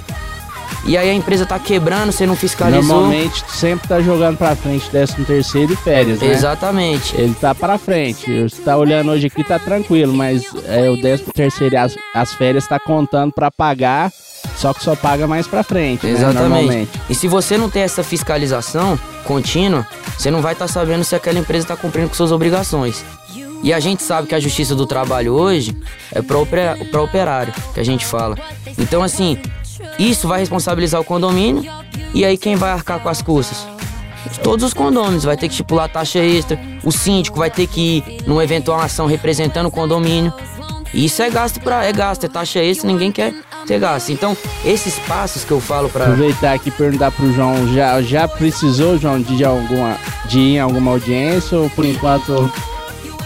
[0.84, 2.96] e aí a empresa tá quebrando, você não fiscalizou.
[2.96, 6.32] Normalmente sempre tá jogando pra frente 13 terceiro e férias, né?
[6.32, 7.16] Exatamente.
[7.16, 8.42] Ele tá pra frente.
[8.42, 12.34] Você tá olhando hoje aqui, tá tranquilo, mas é, o 13 terceiro e as, as
[12.34, 14.12] férias tá contando pra pagar,
[14.56, 16.14] só que só paga mais pra frente, né?
[16.14, 16.40] Exatamente.
[16.40, 17.02] Normalmente.
[17.08, 19.86] E se você não tem essa fiscalização contínua,
[20.18, 23.06] você não vai estar sabendo se aquela empresa está cumprindo com suas obrigações.
[23.64, 25.76] E a gente sabe que a justiça do trabalho hoje
[26.12, 28.38] é para o operário, que a gente fala.
[28.78, 29.38] Então, assim,
[30.00, 31.72] isso vai responsabilizar o condomínio
[32.14, 33.68] e aí quem vai arcar com as custas?
[34.44, 38.24] Todos os condôminos vai ter que estipular taxa extra, o síndico vai ter que ir
[38.28, 40.34] numa eventual ação representando o condomínio.
[40.94, 43.34] E isso é gasto para é gasto, é taxa extra, ninguém quer
[43.66, 44.12] ter gasto.
[44.12, 44.36] Então,
[44.66, 48.98] esses passos que eu falo para Aproveitar aqui e perguntar pro João, já, já precisou,
[48.98, 52.52] João, de, alguma, de ir em alguma audiência ou por enquanto...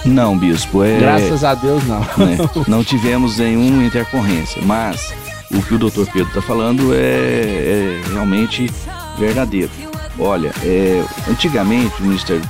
[0.06, 1.00] Não, bispo, é...
[1.00, 2.00] Graças a Deus, não.
[2.00, 2.38] né,
[2.68, 5.14] não tivemos nenhuma intercorrência, mas
[5.52, 8.70] o que o doutor Pedro está falando é, é, realmente
[9.18, 9.72] verdadeiro.
[10.18, 12.42] Olha, é, antigamente o Ministério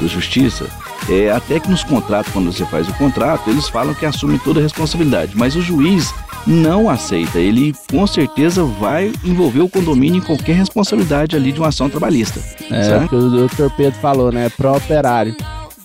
[0.00, 0.66] da Justiça,
[1.08, 4.60] é, até que nos contratos, quando você faz o contrato, eles falam que assume toda
[4.60, 6.14] a responsabilidade, mas o juiz
[6.46, 7.38] não aceita.
[7.38, 12.40] Ele com certeza vai envolver o condomínio em qualquer responsabilidade ali de uma ação trabalhista.
[12.70, 14.48] É, o que o doutor Pedro falou, né?
[14.50, 15.34] Pró-operário.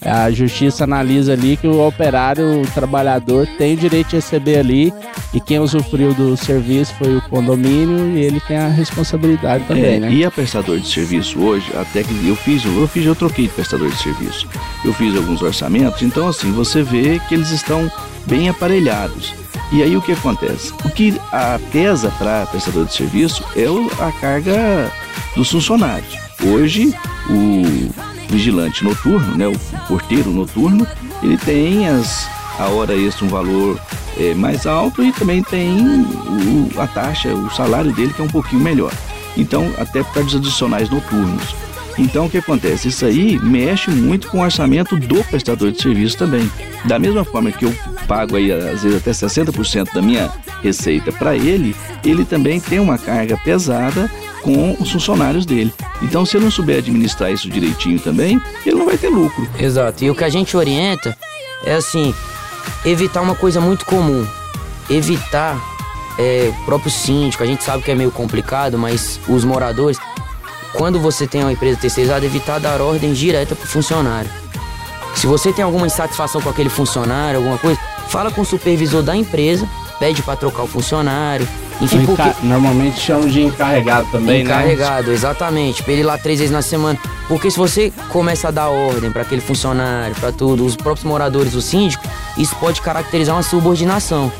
[0.04, 4.92] A justiça analisa ali que o operário, o trabalhador, tem o direito de receber ali
[5.32, 10.00] e quem usufruiu do serviço foi o condomínio e ele tem a responsabilidade também, É,
[10.00, 10.12] né?
[10.12, 13.54] E a prestador de serviço hoje, até que eu fiz, eu fiz, eu troquei de
[13.54, 14.48] prestador de serviço.
[14.84, 17.90] Eu fiz alguns orçamentos, então assim, você vê que eles estão
[18.26, 19.36] bem aparelhados.
[19.72, 20.74] E aí o que acontece?
[20.84, 23.66] O que a pesa para prestador de serviço é
[24.04, 24.92] a carga
[25.36, 26.18] dos funcionários.
[26.44, 26.94] Hoje,
[27.30, 29.58] o vigilante noturno, né, o
[29.88, 30.88] porteiro noturno,
[31.22, 32.28] ele tem as,
[32.58, 33.80] a hora extra um valor
[34.20, 38.30] é, mais alto e também tem o- a taxa, o salário dele que é um
[38.30, 38.92] pouquinho melhor.
[39.38, 41.56] Então, até para os adicionais noturnos.
[41.98, 42.88] Então, o que acontece?
[42.88, 46.50] Isso aí mexe muito com o orçamento do prestador de serviço também.
[46.86, 47.76] Da mesma forma que eu
[48.08, 50.30] pago aí, às vezes, até 60% da minha
[50.64, 54.10] receita para ele, ele também tem uma carga pesada
[54.42, 55.74] com os funcionários dele.
[56.02, 59.48] Então, se ele não souber administrar isso direitinho também, ele não vai ter lucro.
[59.58, 60.04] Exato.
[60.04, 61.18] E o que a gente orienta
[61.64, 62.14] é assim,
[62.86, 64.26] evitar uma coisa muito comum.
[64.90, 65.60] Evitar
[66.18, 69.98] é, o próprio síndico, a gente sabe que é meio complicado, mas os moradores,
[70.74, 74.30] quando você tem uma empresa terceirizada, evitar dar ordem direta pro funcionário.
[75.16, 79.16] Se você tem alguma insatisfação com aquele funcionário, alguma coisa, fala com o supervisor da
[79.16, 79.68] empresa,
[80.00, 81.48] pede para trocar o funcionário.
[81.82, 82.06] Enfim,
[82.44, 84.54] Normalmente chamam de encarregado também, né?
[84.54, 85.82] Encarregado, exatamente.
[85.82, 87.00] Pra ele ir lá três vezes na semana.
[87.28, 91.56] Porque se você começa a dar ordem para aquele funcionário, para tudo, os próprios moradores,
[91.56, 92.04] o síndico,
[92.38, 94.32] isso pode caracterizar uma subordinação.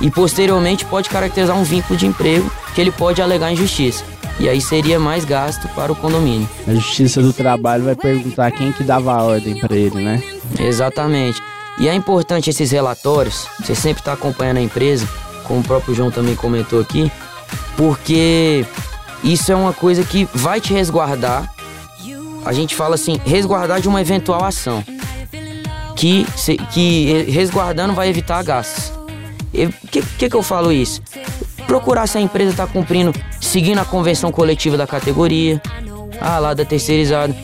[0.00, 4.02] E posteriormente pode caracterizar um vínculo de emprego que ele pode alegar injustiça.
[4.38, 6.48] E aí seria mais gasto para o condomínio.
[6.66, 10.22] A Justiça do Trabalho vai perguntar quem que dava a ordem pra ele, né?
[10.58, 11.42] Exatamente.
[11.78, 15.06] E é importante esses relatórios, você sempre está acompanhando a empresa,
[15.50, 17.10] como o próprio João também comentou aqui,
[17.76, 18.64] porque
[19.24, 21.52] isso é uma coisa que vai te resguardar.
[22.44, 24.84] A gente fala assim, resguardar de uma eventual ação.
[25.96, 28.92] Que, se- que resguardando vai evitar gastos.
[29.52, 31.02] O que, que, que eu falo isso?
[31.66, 35.60] Procurar se a empresa está cumprindo, seguindo a convenção coletiva da categoria,
[36.20, 37.34] ah, lá da terceirizada.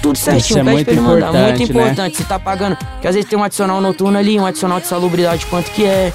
[0.00, 1.32] Tudo certinho, é pede muito pra ele mandar.
[1.48, 2.18] Muito importante, né?
[2.22, 5.44] Se tá pagando, que às vezes tem um adicional noturno ali, um adicional de salubridade,
[5.46, 6.12] quanto que é.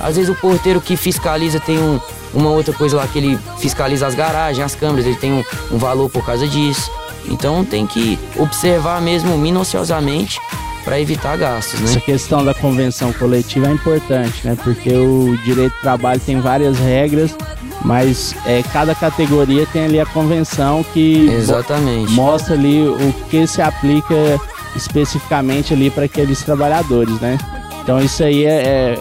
[0.00, 2.00] Às vezes o porteiro que fiscaliza tem um,
[2.32, 5.78] uma outra coisa lá que ele fiscaliza as garagens, as câmeras, ele tem um, um
[5.78, 6.90] valor por causa disso.
[7.28, 10.40] Então tem que observar mesmo minuciosamente
[10.84, 11.90] para evitar gastos, né?
[11.90, 14.56] Essa questão da convenção coletiva é importante, né?
[14.62, 17.36] Porque o direito do trabalho tem várias regras,
[17.84, 22.10] mas é, cada categoria tem ali a convenção que Exatamente.
[22.12, 24.40] mostra ali o que se aplica
[24.74, 27.38] especificamente ali para aqueles trabalhadores, né?
[27.82, 28.50] Então isso aí é,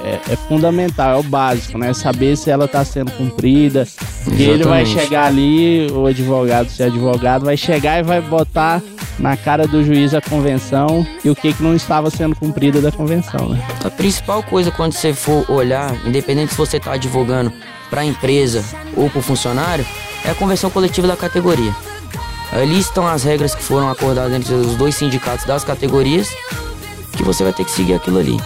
[0.03, 1.93] é- é fundamental, é o básico, né?
[1.93, 3.87] Saber se ela está sendo cumprida.
[4.23, 8.81] Porque ele vai chegar ali, o advogado, se é advogado, vai chegar e vai botar
[9.17, 12.91] na cara do juiz a convenção e o que, que não estava sendo cumprida da
[12.91, 13.61] convenção, né?
[13.83, 17.51] A principal coisa quando você for olhar, independente se você está advogando
[17.89, 18.63] para a empresa
[18.95, 19.85] ou para o funcionário,
[20.25, 21.75] é a convenção coletiva da categoria.
[22.51, 26.29] Ali estão as regras que foram acordadas entre os dois sindicatos das categorias,
[27.15, 28.37] que você vai ter que seguir aquilo ali.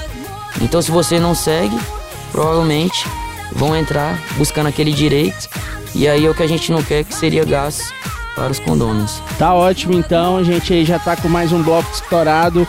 [0.61, 1.77] Então, se você não segue,
[2.31, 3.07] provavelmente
[3.51, 5.47] vão entrar buscando aquele direito,
[5.93, 7.93] e aí é o que a gente não quer que seria gasto
[8.35, 9.21] para os condôminos.
[9.37, 12.67] Tá ótimo então, a gente aí já tá com mais um bloco estourado.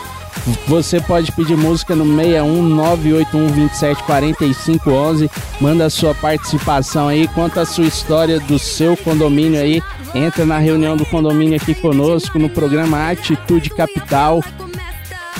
[0.66, 5.30] Você pode pedir música no 61 981 27 45 11.
[5.60, 9.82] Manda a sua participação aí, conta a sua história do seu condomínio aí.
[10.14, 14.42] Entra na reunião do condomínio aqui conosco no programa Atitude Capital.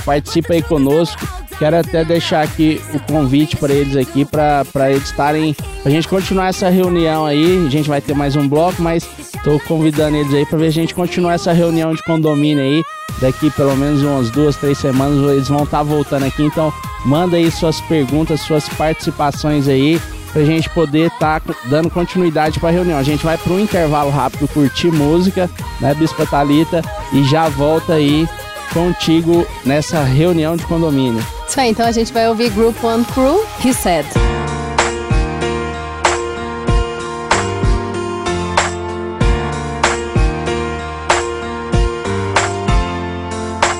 [0.05, 1.44] Participa aí conosco.
[1.59, 5.55] Quero até deixar aqui o convite para eles aqui, para eles estarem.
[5.85, 7.65] a gente continuar essa reunião aí.
[7.67, 10.73] A gente vai ter mais um bloco, mas estou convidando eles aí para ver a
[10.73, 12.83] gente continuar essa reunião de condomínio aí.
[13.21, 16.43] Daqui pelo menos umas duas, três semanas eles vão estar tá voltando aqui.
[16.43, 16.73] Então,
[17.05, 20.01] manda aí suas perguntas, suas participações aí,
[20.33, 22.99] para a gente poder estar tá dando continuidade para a reunião.
[22.99, 25.49] A gente vai para um intervalo rápido curtir música,
[25.81, 26.83] né, Bispa Thalita,
[27.13, 28.29] e já volta aí
[28.73, 31.25] contigo nessa reunião de condomínio.
[31.55, 34.05] Isso aí, então a gente vai ouvir Group One Crew, He Said.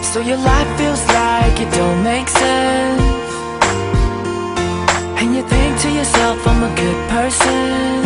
[0.05, 3.03] So your life feels like it don't make sense
[5.19, 8.05] And you think to yourself, I'm a good person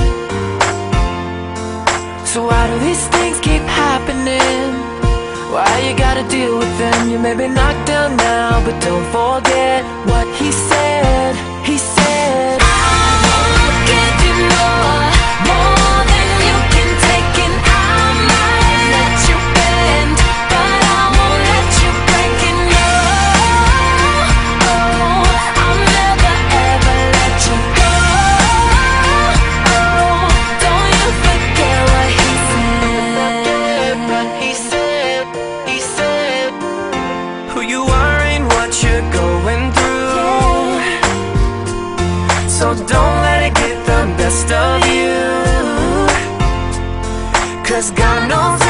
[2.25, 4.78] So why do these things keep happening?
[5.59, 7.11] Why you gotta deal with them?
[7.11, 11.35] You may be knocked down now, but don't forget what he said.
[11.67, 11.98] He said,
[44.29, 45.17] best of you.
[47.65, 48.68] Cause God knows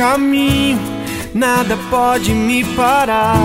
[0.00, 0.80] caminho,
[1.34, 3.36] nada pode me parar.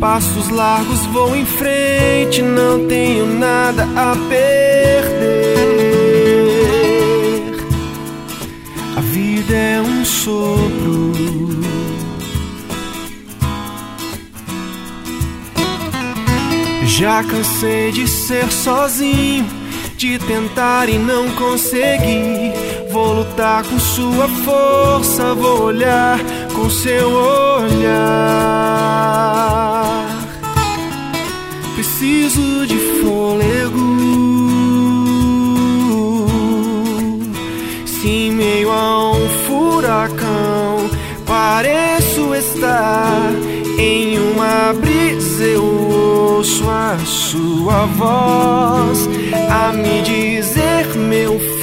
[0.00, 5.38] Passos largos vou em frente, não tenho nada a perder.
[8.96, 11.12] A vida é um sopro.
[16.86, 19.46] Já cansei de ser sozinho,
[19.96, 22.67] de tentar e não conseguir.
[22.90, 26.18] Vou lutar com sua força, vou olhar
[26.54, 27.98] com seu olhar.
[31.74, 33.98] Preciso de fôlego.
[37.84, 40.88] Se em meio a um furacão
[41.26, 43.30] pareço estar
[43.78, 49.08] em uma brisa, eu ouço a sua voz
[49.50, 51.57] a me dizer, meu filho,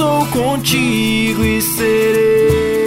[0.00, 2.80] sou contigo e serei.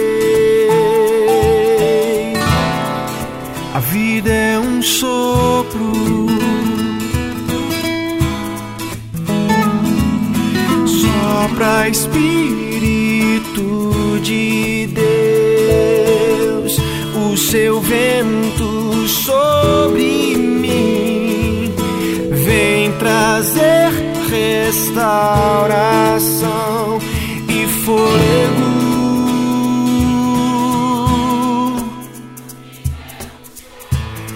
[3.72, 5.92] A vida é um sopro.
[10.86, 12.18] Sopra Espírito
[14.20, 16.76] de Deus,
[17.14, 19.83] o seu vento sobre
[24.64, 26.08] restauração
[27.48, 28.84] e fôlego.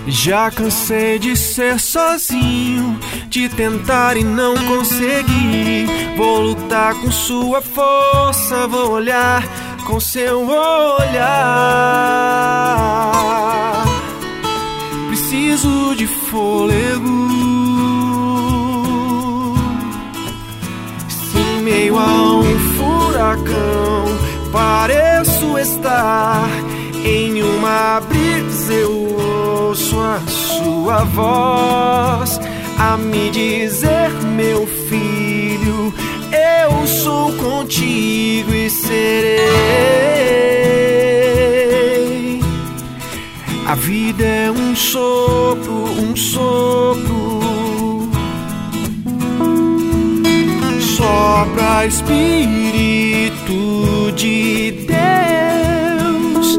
[0.06, 2.98] Já cansei de ser sozinho,
[3.28, 5.86] de tentar e não conseguir.
[6.16, 9.42] Vou lutar com sua força, vou olhar
[9.86, 11.38] com seu olhar.
[15.08, 17.17] Preciso de fôlego.
[21.88, 24.04] Meio a um furacão
[24.52, 26.48] pareço estar
[27.04, 29.16] em uma brisa, eu
[29.68, 32.38] ouço a sua voz
[32.78, 35.94] a me dizer, meu filho,
[36.30, 39.48] eu sou contigo e serei.
[43.66, 47.37] A vida é um sopro, um sopro.
[51.28, 53.52] Sopra Espírito
[54.16, 56.58] de Deus,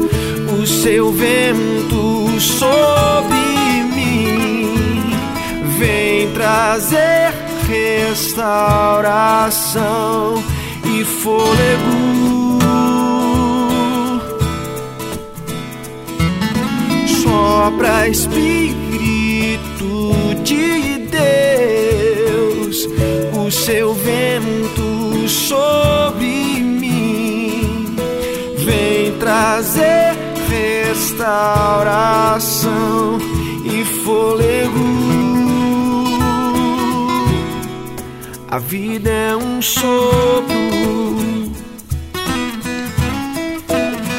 [0.60, 3.34] o seu vento sobre
[3.96, 5.12] mim
[5.76, 7.32] vem trazer
[7.68, 8.70] restauração
[10.84, 12.60] e fôlego.
[17.24, 19.50] Sopra Espírito
[20.44, 20.79] de
[23.50, 27.96] seu vento sobre mim
[28.58, 30.14] vem trazer
[30.48, 31.58] restauração
[33.64, 35.10] e fôlego.
[38.48, 40.50] A vida é um sopro.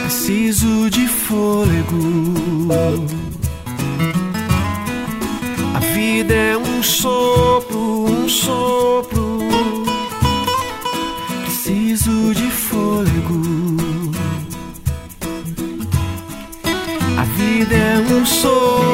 [0.04, 2.68] Preciso de fôlego.
[5.76, 8.81] A vida é um sopro, um sopro.
[18.44, 18.91] É um sopro.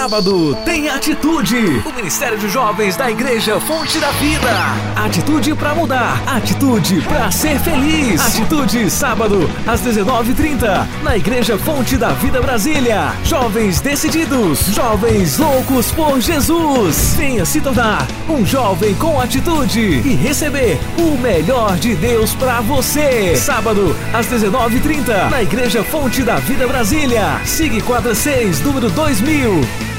[0.00, 4.48] Sábado tem Atitude, o Ministério de Jovens da Igreja Fonte da Vida.
[4.96, 8.18] Atitude para mudar, atitude para ser feliz.
[8.18, 13.12] Atitude, sábado, às 19h30, na Igreja Fonte da Vida Brasília.
[13.24, 17.16] Jovens decididos, jovens loucos por Jesus.
[17.18, 23.36] Venha se tornar um jovem com atitude e receber o melhor de Deus para você.
[23.36, 27.38] Sábado, às 19h30, na Igreja Fonte da Vida Brasília.
[27.44, 29.90] Sigue quadra 6, número 2000.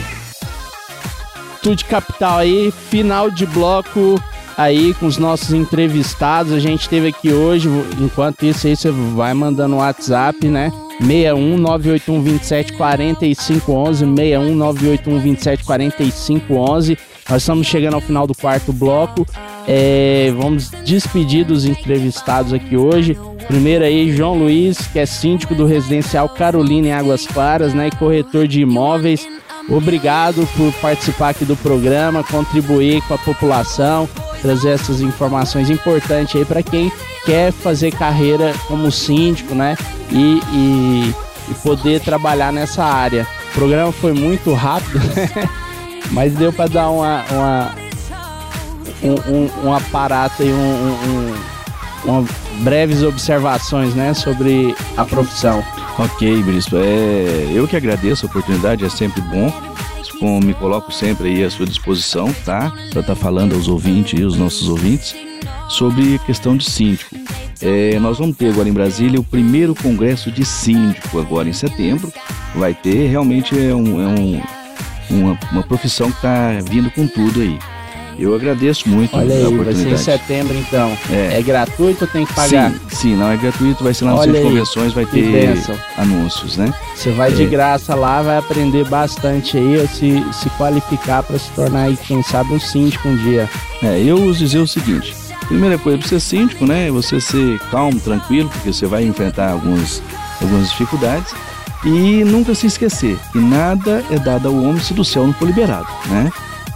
[1.62, 4.20] Atitude Capital aí, final de bloco
[4.57, 6.53] aí com os nossos entrevistados.
[6.53, 10.72] A gente teve aqui hoje, enquanto isso aí você vai mandando o WhatsApp, né?
[10.99, 16.97] 61 981 27 45 11 61 981 27 45 11
[17.30, 19.24] Nós estamos chegando ao final do quarto bloco.
[19.68, 23.16] É, vamos despedir dos entrevistados aqui hoje.
[23.47, 27.88] Primeiro aí, João Luiz, que é síndico do residencial Carolina em Águas Claras, né?
[27.88, 29.28] E corretor de imóveis.
[29.72, 34.07] Obrigado por participar aqui do programa, contribuir com a população,
[34.41, 36.91] trazer essas informações importantes aí para quem
[37.26, 39.78] quer fazer carreira como síndico, né?
[40.11, 41.15] E, e,
[41.49, 43.26] e, poder trabalhar nessa área.
[43.51, 45.49] O programa foi muito rápido, né?
[46.11, 47.76] mas deu para dar uma, uma
[49.01, 51.36] um, um, um, aparato e um, um,
[52.03, 52.26] uma
[52.59, 55.63] breves observações, né, sobre a profissão.
[56.02, 56.78] Ok, Bispo.
[56.78, 59.54] É, eu que agradeço a oportunidade, é sempre bom.
[60.43, 62.72] Me coloco sempre aí à sua disposição, tá?
[62.89, 65.16] Para estar tá falando aos ouvintes e aos nossos ouvintes
[65.70, 67.16] sobre a questão de síndico.
[67.62, 72.12] É, nós vamos ter agora em Brasília o primeiro congresso de síndico agora em setembro.
[72.56, 74.41] Vai ter, realmente é, um, é um,
[75.08, 77.60] uma, uma profissão que está vindo com tudo aí.
[78.22, 79.84] Eu agradeço muito Olha aí, a oportunidade.
[79.89, 80.95] vai ser em setembro então.
[81.09, 82.72] É, é gratuito ou tem que pagar?
[82.72, 85.32] Sim, sim, não é gratuito, vai ser lá no Olha centro de convenções, vai ter
[85.32, 85.76] bênção.
[85.97, 86.74] anúncios, né?
[86.95, 87.47] Você vai de É.
[87.47, 92.22] graça lá, vai aprender bastante aí, a se, se qualificar para se tornar aí, quem
[92.24, 93.49] sabe, um síndico um dia.
[93.82, 95.15] É, eu uso dizer o seguinte:
[95.47, 96.88] primeira coisa, para ser síndico, né?
[96.88, 100.01] é Você ser calmo, tranquilo, porque você vai enfrentar alguns,
[100.41, 101.34] algumas dificuldades.
[101.84, 105.45] E nunca se esquecer que nada é dado ao homem se do céu não for
[105.47, 106.30] liberado, né?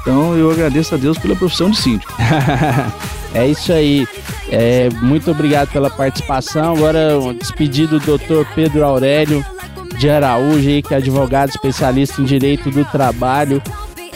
[0.06, 2.14] Então eu agradeço a Deus pela profissão de síndico.
[3.34, 4.08] É isso aí.
[4.50, 6.74] É, muito obrigado pela participação.
[6.74, 8.48] Agora, um despedido do Dr.
[8.56, 9.46] Pedro Aurélio
[9.98, 13.62] de Araújo, que é advogado especialista em direito do trabalho.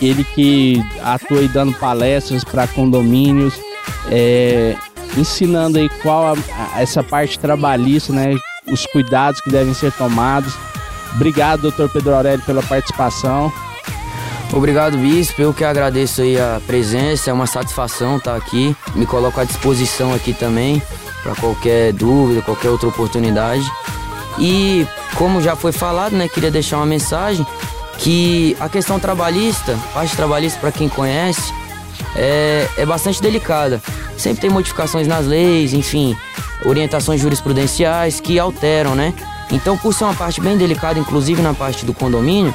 [0.01, 3.53] Ele que atua aí dando palestras para condomínios,
[4.09, 4.73] é,
[5.17, 6.37] ensinando aí qual a-
[6.77, 8.37] a- essa parte trabalhista, né?
[8.71, 10.53] Os cuidados que devem ser tomados.
[11.15, 13.51] Obrigado, doutor Pedro Aurélio, pela participação.
[14.51, 15.41] Obrigado, Bispo.
[15.41, 18.75] Eu que agradeço aí a presença, é uma satisfação estar aqui.
[18.95, 20.81] Me coloco à disposição aqui também
[21.21, 23.63] para qualquer dúvida, qualquer outra oportunidade.
[24.39, 27.45] E como já foi falado, né, queria deixar uma mensagem
[27.99, 31.53] que a questão trabalhista, parte trabalhista para quem conhece,
[32.15, 33.81] é, é bastante delicada.
[34.17, 36.17] Sempre tem modificações nas leis, enfim,
[36.65, 39.13] orientações jurisprudenciais que alteram, né?
[39.51, 42.53] Então, por ser uma parte bem delicada, inclusive na parte do condomínio,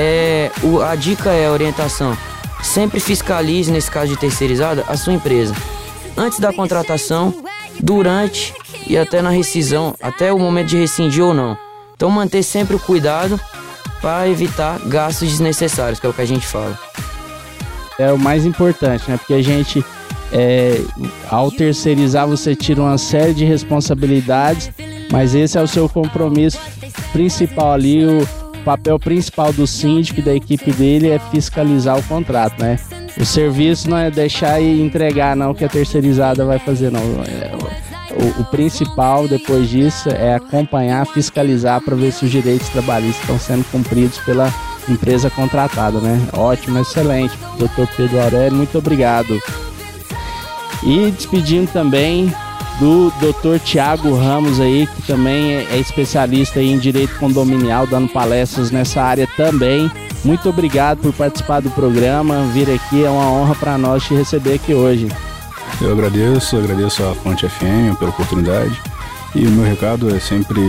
[0.00, 2.16] é, o, a dica é a orientação.
[2.62, 5.52] Sempre fiscalize, nesse caso de terceirizada, a sua empresa.
[6.16, 7.34] Antes da contratação,
[7.80, 8.54] durante
[8.86, 11.58] e até na rescisão, até o momento de rescindir ou não.
[11.96, 13.40] Então manter sempre o cuidado
[14.00, 16.78] para evitar gastos desnecessários, que é o que a gente fala.
[17.98, 19.16] É o mais importante, né?
[19.16, 19.84] Porque a gente,
[20.32, 20.80] é,
[21.28, 24.70] ao terceirizar, você tira uma série de responsabilidades,
[25.10, 26.60] mas esse é o seu compromisso
[27.12, 32.60] principal ali, o papel principal do síndico e da equipe dele é fiscalizar o contrato,
[32.60, 32.78] né?
[33.18, 37.00] O serviço não é deixar e entregar, não, que a terceirizada vai fazer, não.
[37.00, 37.50] É,
[38.12, 43.38] o, o, principal depois disso é acompanhar, fiscalizar para ver se os direitos trabalhistas estão
[43.38, 44.52] sendo cumpridos pela
[44.86, 46.20] empresa contratada, né?
[46.34, 47.38] Ótimo, excelente.
[47.58, 49.40] Doutor Pedro Aurélio, muito obrigado.
[50.82, 52.30] E despedindo também
[52.78, 53.58] do Dr.
[53.64, 59.28] Tiago Ramos aí, que também é, é especialista em direito condominial, dando palestras nessa área
[59.36, 59.90] também.
[60.24, 62.42] Muito obrigado por participar do programa.
[62.52, 65.08] Vir aqui é uma honra para nós te receber aqui hoje.
[65.80, 68.80] Eu agradeço, agradeço a Fonte FM pela oportunidade.
[69.34, 70.60] E o meu recado é sempre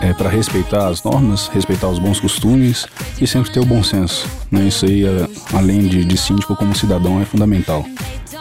[0.00, 2.86] é, para respeitar as normas, respeitar os bons costumes
[3.20, 4.26] e sempre ter o bom senso.
[4.50, 4.62] Né?
[4.64, 7.84] Isso aí, é, além de, de síndico como cidadão, é fundamental.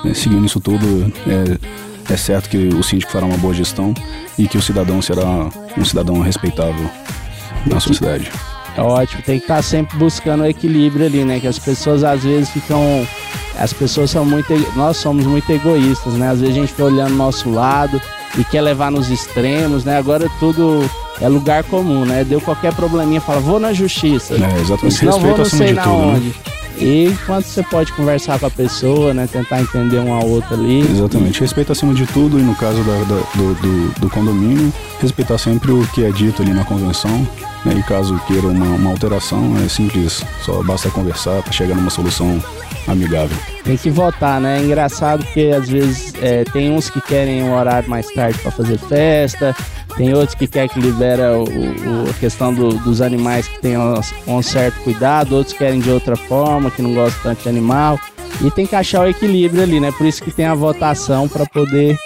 [0.06, 3.94] É, seguindo isso tudo, é, é certo que o síndico fará uma boa gestão
[4.38, 6.90] e que o cidadão será um cidadão respeitável
[7.66, 8.32] na sociedade.
[8.76, 11.40] É ótimo, tem que estar sempre buscando o equilíbrio ali, né?
[11.40, 13.06] Que as pessoas às vezes ficam.
[13.58, 14.54] As pessoas são muito.
[14.76, 16.30] Nós somos muito egoístas, né?
[16.30, 18.02] Às vezes a gente fica olhando o nosso lado
[18.38, 19.98] e quer levar nos extremos, né?
[19.98, 20.90] Agora tudo
[21.20, 22.24] é lugar comum, né?
[22.24, 24.36] Deu qualquer probleminha, fala, vou na justiça.
[24.36, 24.96] É, exatamente.
[24.96, 26.06] Senão vou não sei na tudo, né?
[26.06, 26.28] onde.
[26.28, 26.34] Né?
[26.80, 29.28] E quanto você pode conversar com a pessoa, né?
[29.28, 30.80] Tentar entender um ao outro ali.
[30.80, 31.42] Exatamente.
[31.42, 34.72] Respeito acima de tudo e no caso da, da, do, do, do, condomínio,
[35.02, 37.28] respeitar sempre o que é dito ali na convenção.
[37.66, 37.76] Né?
[37.78, 40.24] E caso queira uma, uma alteração, é simples.
[40.42, 42.42] Só basta conversar para chegar numa solução
[42.92, 43.38] amigável.
[43.64, 44.60] Tem que votar, né?
[44.60, 48.52] É engraçado porque às vezes é, tem uns que querem um horário mais tarde para
[48.52, 49.56] fazer festa,
[49.96, 54.00] tem outros que querem que libera o, o, a questão do, dos animais que tenham
[54.28, 58.00] um certo cuidado, outros querem de outra forma, que não gostam tanto de animal.
[58.42, 59.92] E tem que achar o equilíbrio ali, né?
[59.92, 61.98] Por isso que tem a votação para poder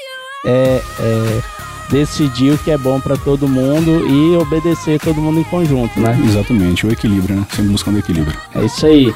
[0.46, 1.42] é, é,
[1.90, 6.20] decidir o que é bom para todo mundo e obedecer todo mundo em conjunto, né?
[6.26, 7.46] Exatamente, o equilíbrio, né?
[7.52, 8.36] Sempre buscando equilíbrio.
[8.56, 9.14] É isso aí.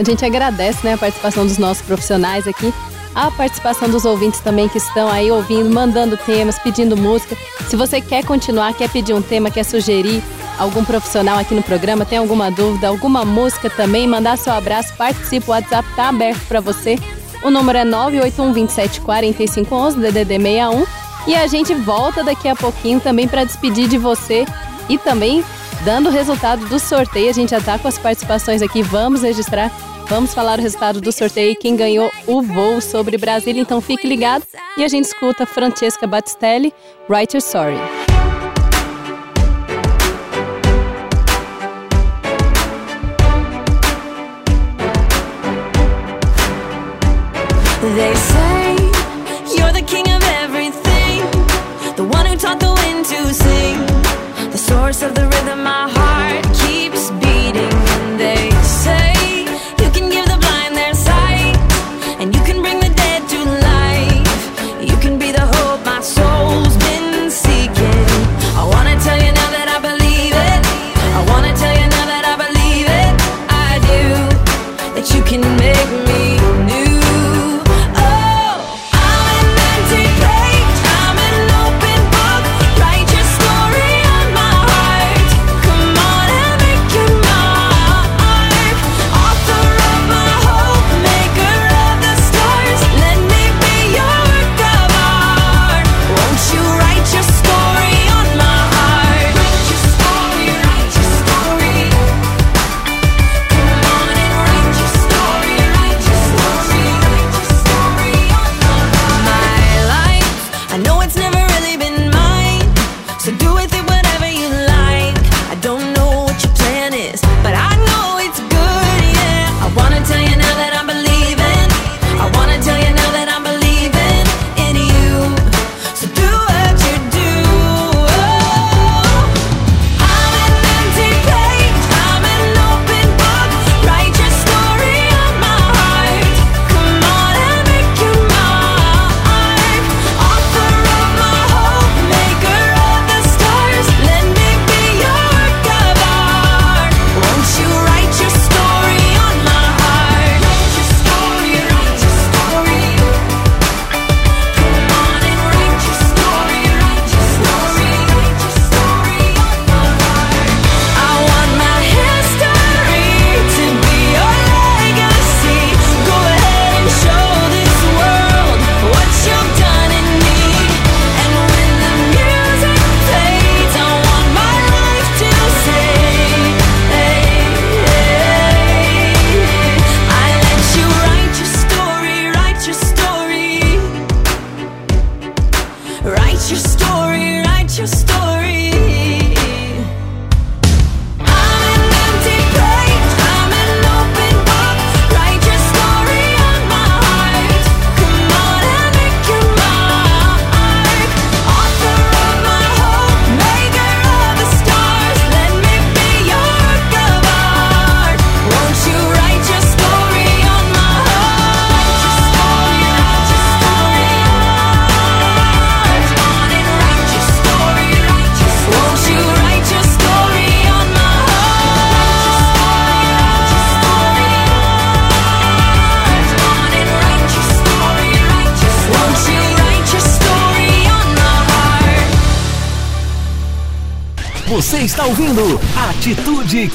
[0.00, 2.72] A gente agradece né, a participação dos nossos profissionais aqui,
[3.14, 7.36] a participação dos ouvintes também que estão aí ouvindo, mandando temas, pedindo música.
[7.68, 10.22] Se você quer continuar, quer pedir um tema, quer sugerir
[10.58, 15.46] algum profissional aqui no programa, tem alguma dúvida, alguma música também, mandar seu abraço, participe,
[15.46, 16.98] o WhatsApp está aberto para você.
[17.42, 20.86] O número é 981 27 4511, DDD 61.
[21.26, 24.46] E a gente volta daqui a pouquinho também para despedir de você
[24.88, 25.44] e também
[25.84, 27.30] dando o resultado do sorteio.
[27.30, 29.70] A gente já está com as participações aqui, vamos registrar
[30.10, 34.42] Vamos falar o resultado do sorteio, quem ganhou o voo sobre Brasília, então fique ligado
[34.76, 36.74] e a gente escuta Francesca Battistelli,
[37.08, 37.76] Write Your Story.
[47.94, 48.76] They say
[49.56, 51.22] you're the king of everything,
[51.94, 53.89] the one who taught the wind to sing,
[54.70, 57.29] source of the rhythm my heart keeps beating,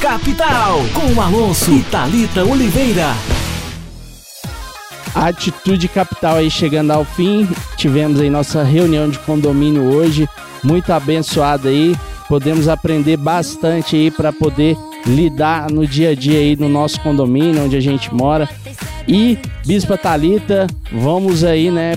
[0.01, 3.13] Capital com Alonso e Thalita Oliveira.
[5.13, 7.47] A Atitude Capital aí chegando ao fim.
[7.77, 10.27] Tivemos aí nossa reunião de condomínio hoje,
[10.63, 11.95] muito abençoada aí.
[12.27, 17.63] Podemos aprender bastante aí para poder lidar no dia a dia aí no nosso condomínio
[17.63, 18.49] onde a gente mora.
[19.07, 21.93] E Bispa Talita, vamos aí, né,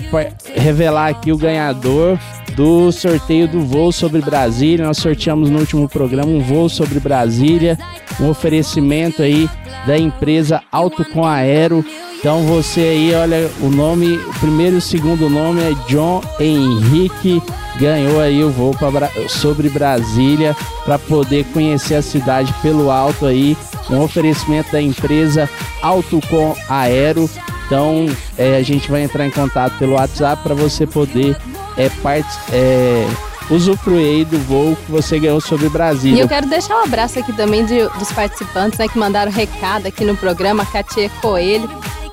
[0.55, 2.19] revelar aqui o ganhador
[2.59, 4.85] do sorteio do voo sobre Brasília.
[4.85, 7.79] Nós sorteamos no último programa um voo sobre Brasília,
[8.19, 9.49] um oferecimento aí
[9.87, 11.85] da empresa Auto com Aero.
[12.19, 17.41] Então você aí, olha, o nome, o primeiro e o segundo nome é John Henrique.
[17.79, 20.53] Ganhou aí o voo pra, sobre Brasília
[20.83, 23.55] para poder conhecer a cidade pelo alto aí.
[23.89, 25.49] Um oferecimento da empresa
[25.81, 27.29] Auto com Aero.
[27.65, 28.05] Então
[28.37, 31.37] é, a gente vai entrar em contato pelo WhatsApp para você poder
[31.77, 33.05] é, part, é,
[33.49, 36.21] usufruir do voo que você ganhou sobre E Brasília.
[36.23, 40.03] eu quero deixar um abraço aqui também de- dos participantes, né, que mandaram recado aqui
[40.05, 41.69] no programa, Katia Coelho.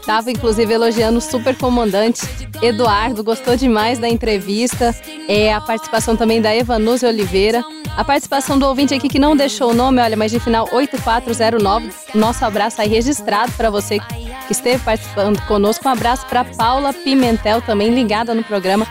[0.06, 2.22] Tava, inclusive, elogiando o super comandante
[2.62, 4.94] Eduardo, gostou demais da entrevista.
[5.28, 7.62] É, a participação também da Evanuse Oliveira.
[7.96, 11.90] A participação do ouvinte aqui que não deixou o nome, olha, mas de final 8409.
[12.14, 15.88] Nosso abraço aí registrado para você que esteve participando conosco.
[15.88, 18.86] Um abraço para Paula Pimentel, também ligada no programa.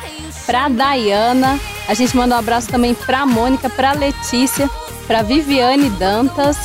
[0.48, 1.60] Para Dayana.
[1.88, 4.68] A gente manda um abraço também para Mônica, para Letícia,
[5.06, 6.58] para Viviane Dantas.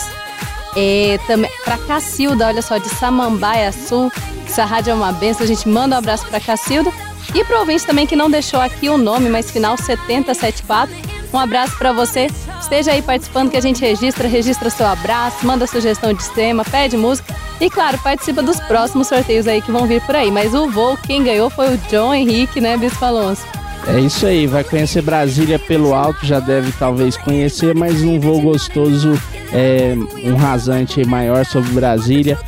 [0.75, 4.11] É, também para Cacilda, olha só, de Samambaia Sul,
[4.47, 5.45] essa rádio é uma benção.
[5.45, 6.91] A gente manda um abraço para Cacilda.
[7.35, 11.20] E para ouvinte também que não deixou aqui o nome, mas final 7074.
[11.33, 12.29] Um abraço para você.
[12.61, 16.97] Esteja aí participando que a gente registra, registra seu abraço, manda sugestão de tema, pede
[16.97, 17.35] música.
[17.61, 20.31] E claro, participa dos próximos sorteios aí que vão vir por aí.
[20.31, 23.43] Mas o voo, quem ganhou foi o John Henrique, né, Bispo Alonso?
[23.87, 28.41] É isso aí, vai conhecer Brasília pelo alto, já deve talvez conhecer, mas um voo
[28.41, 29.19] gostoso,
[29.53, 32.39] é, um rasante maior sobre Brasília,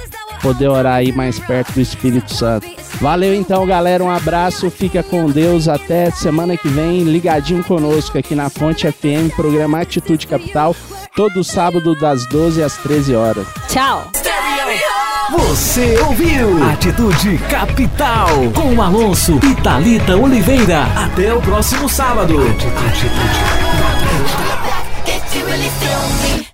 [0.42, 2.66] poder orar aí mais perto do Espírito Santo.
[3.00, 8.34] Valeu então, galera, um abraço, fica com Deus, até semana que vem, ligadinho conosco aqui
[8.34, 10.76] na Fonte FM, programa Atitude Capital,
[11.16, 13.46] todo sábado das 12 às 13 horas.
[13.68, 14.10] Tchau!
[15.30, 20.82] Você ouviu Atitude Capital com Alonso e Thalita Oliveira.
[20.94, 22.34] Até o próximo sábado.
[22.38, 23.32] Atitude
[25.64, 26.51] If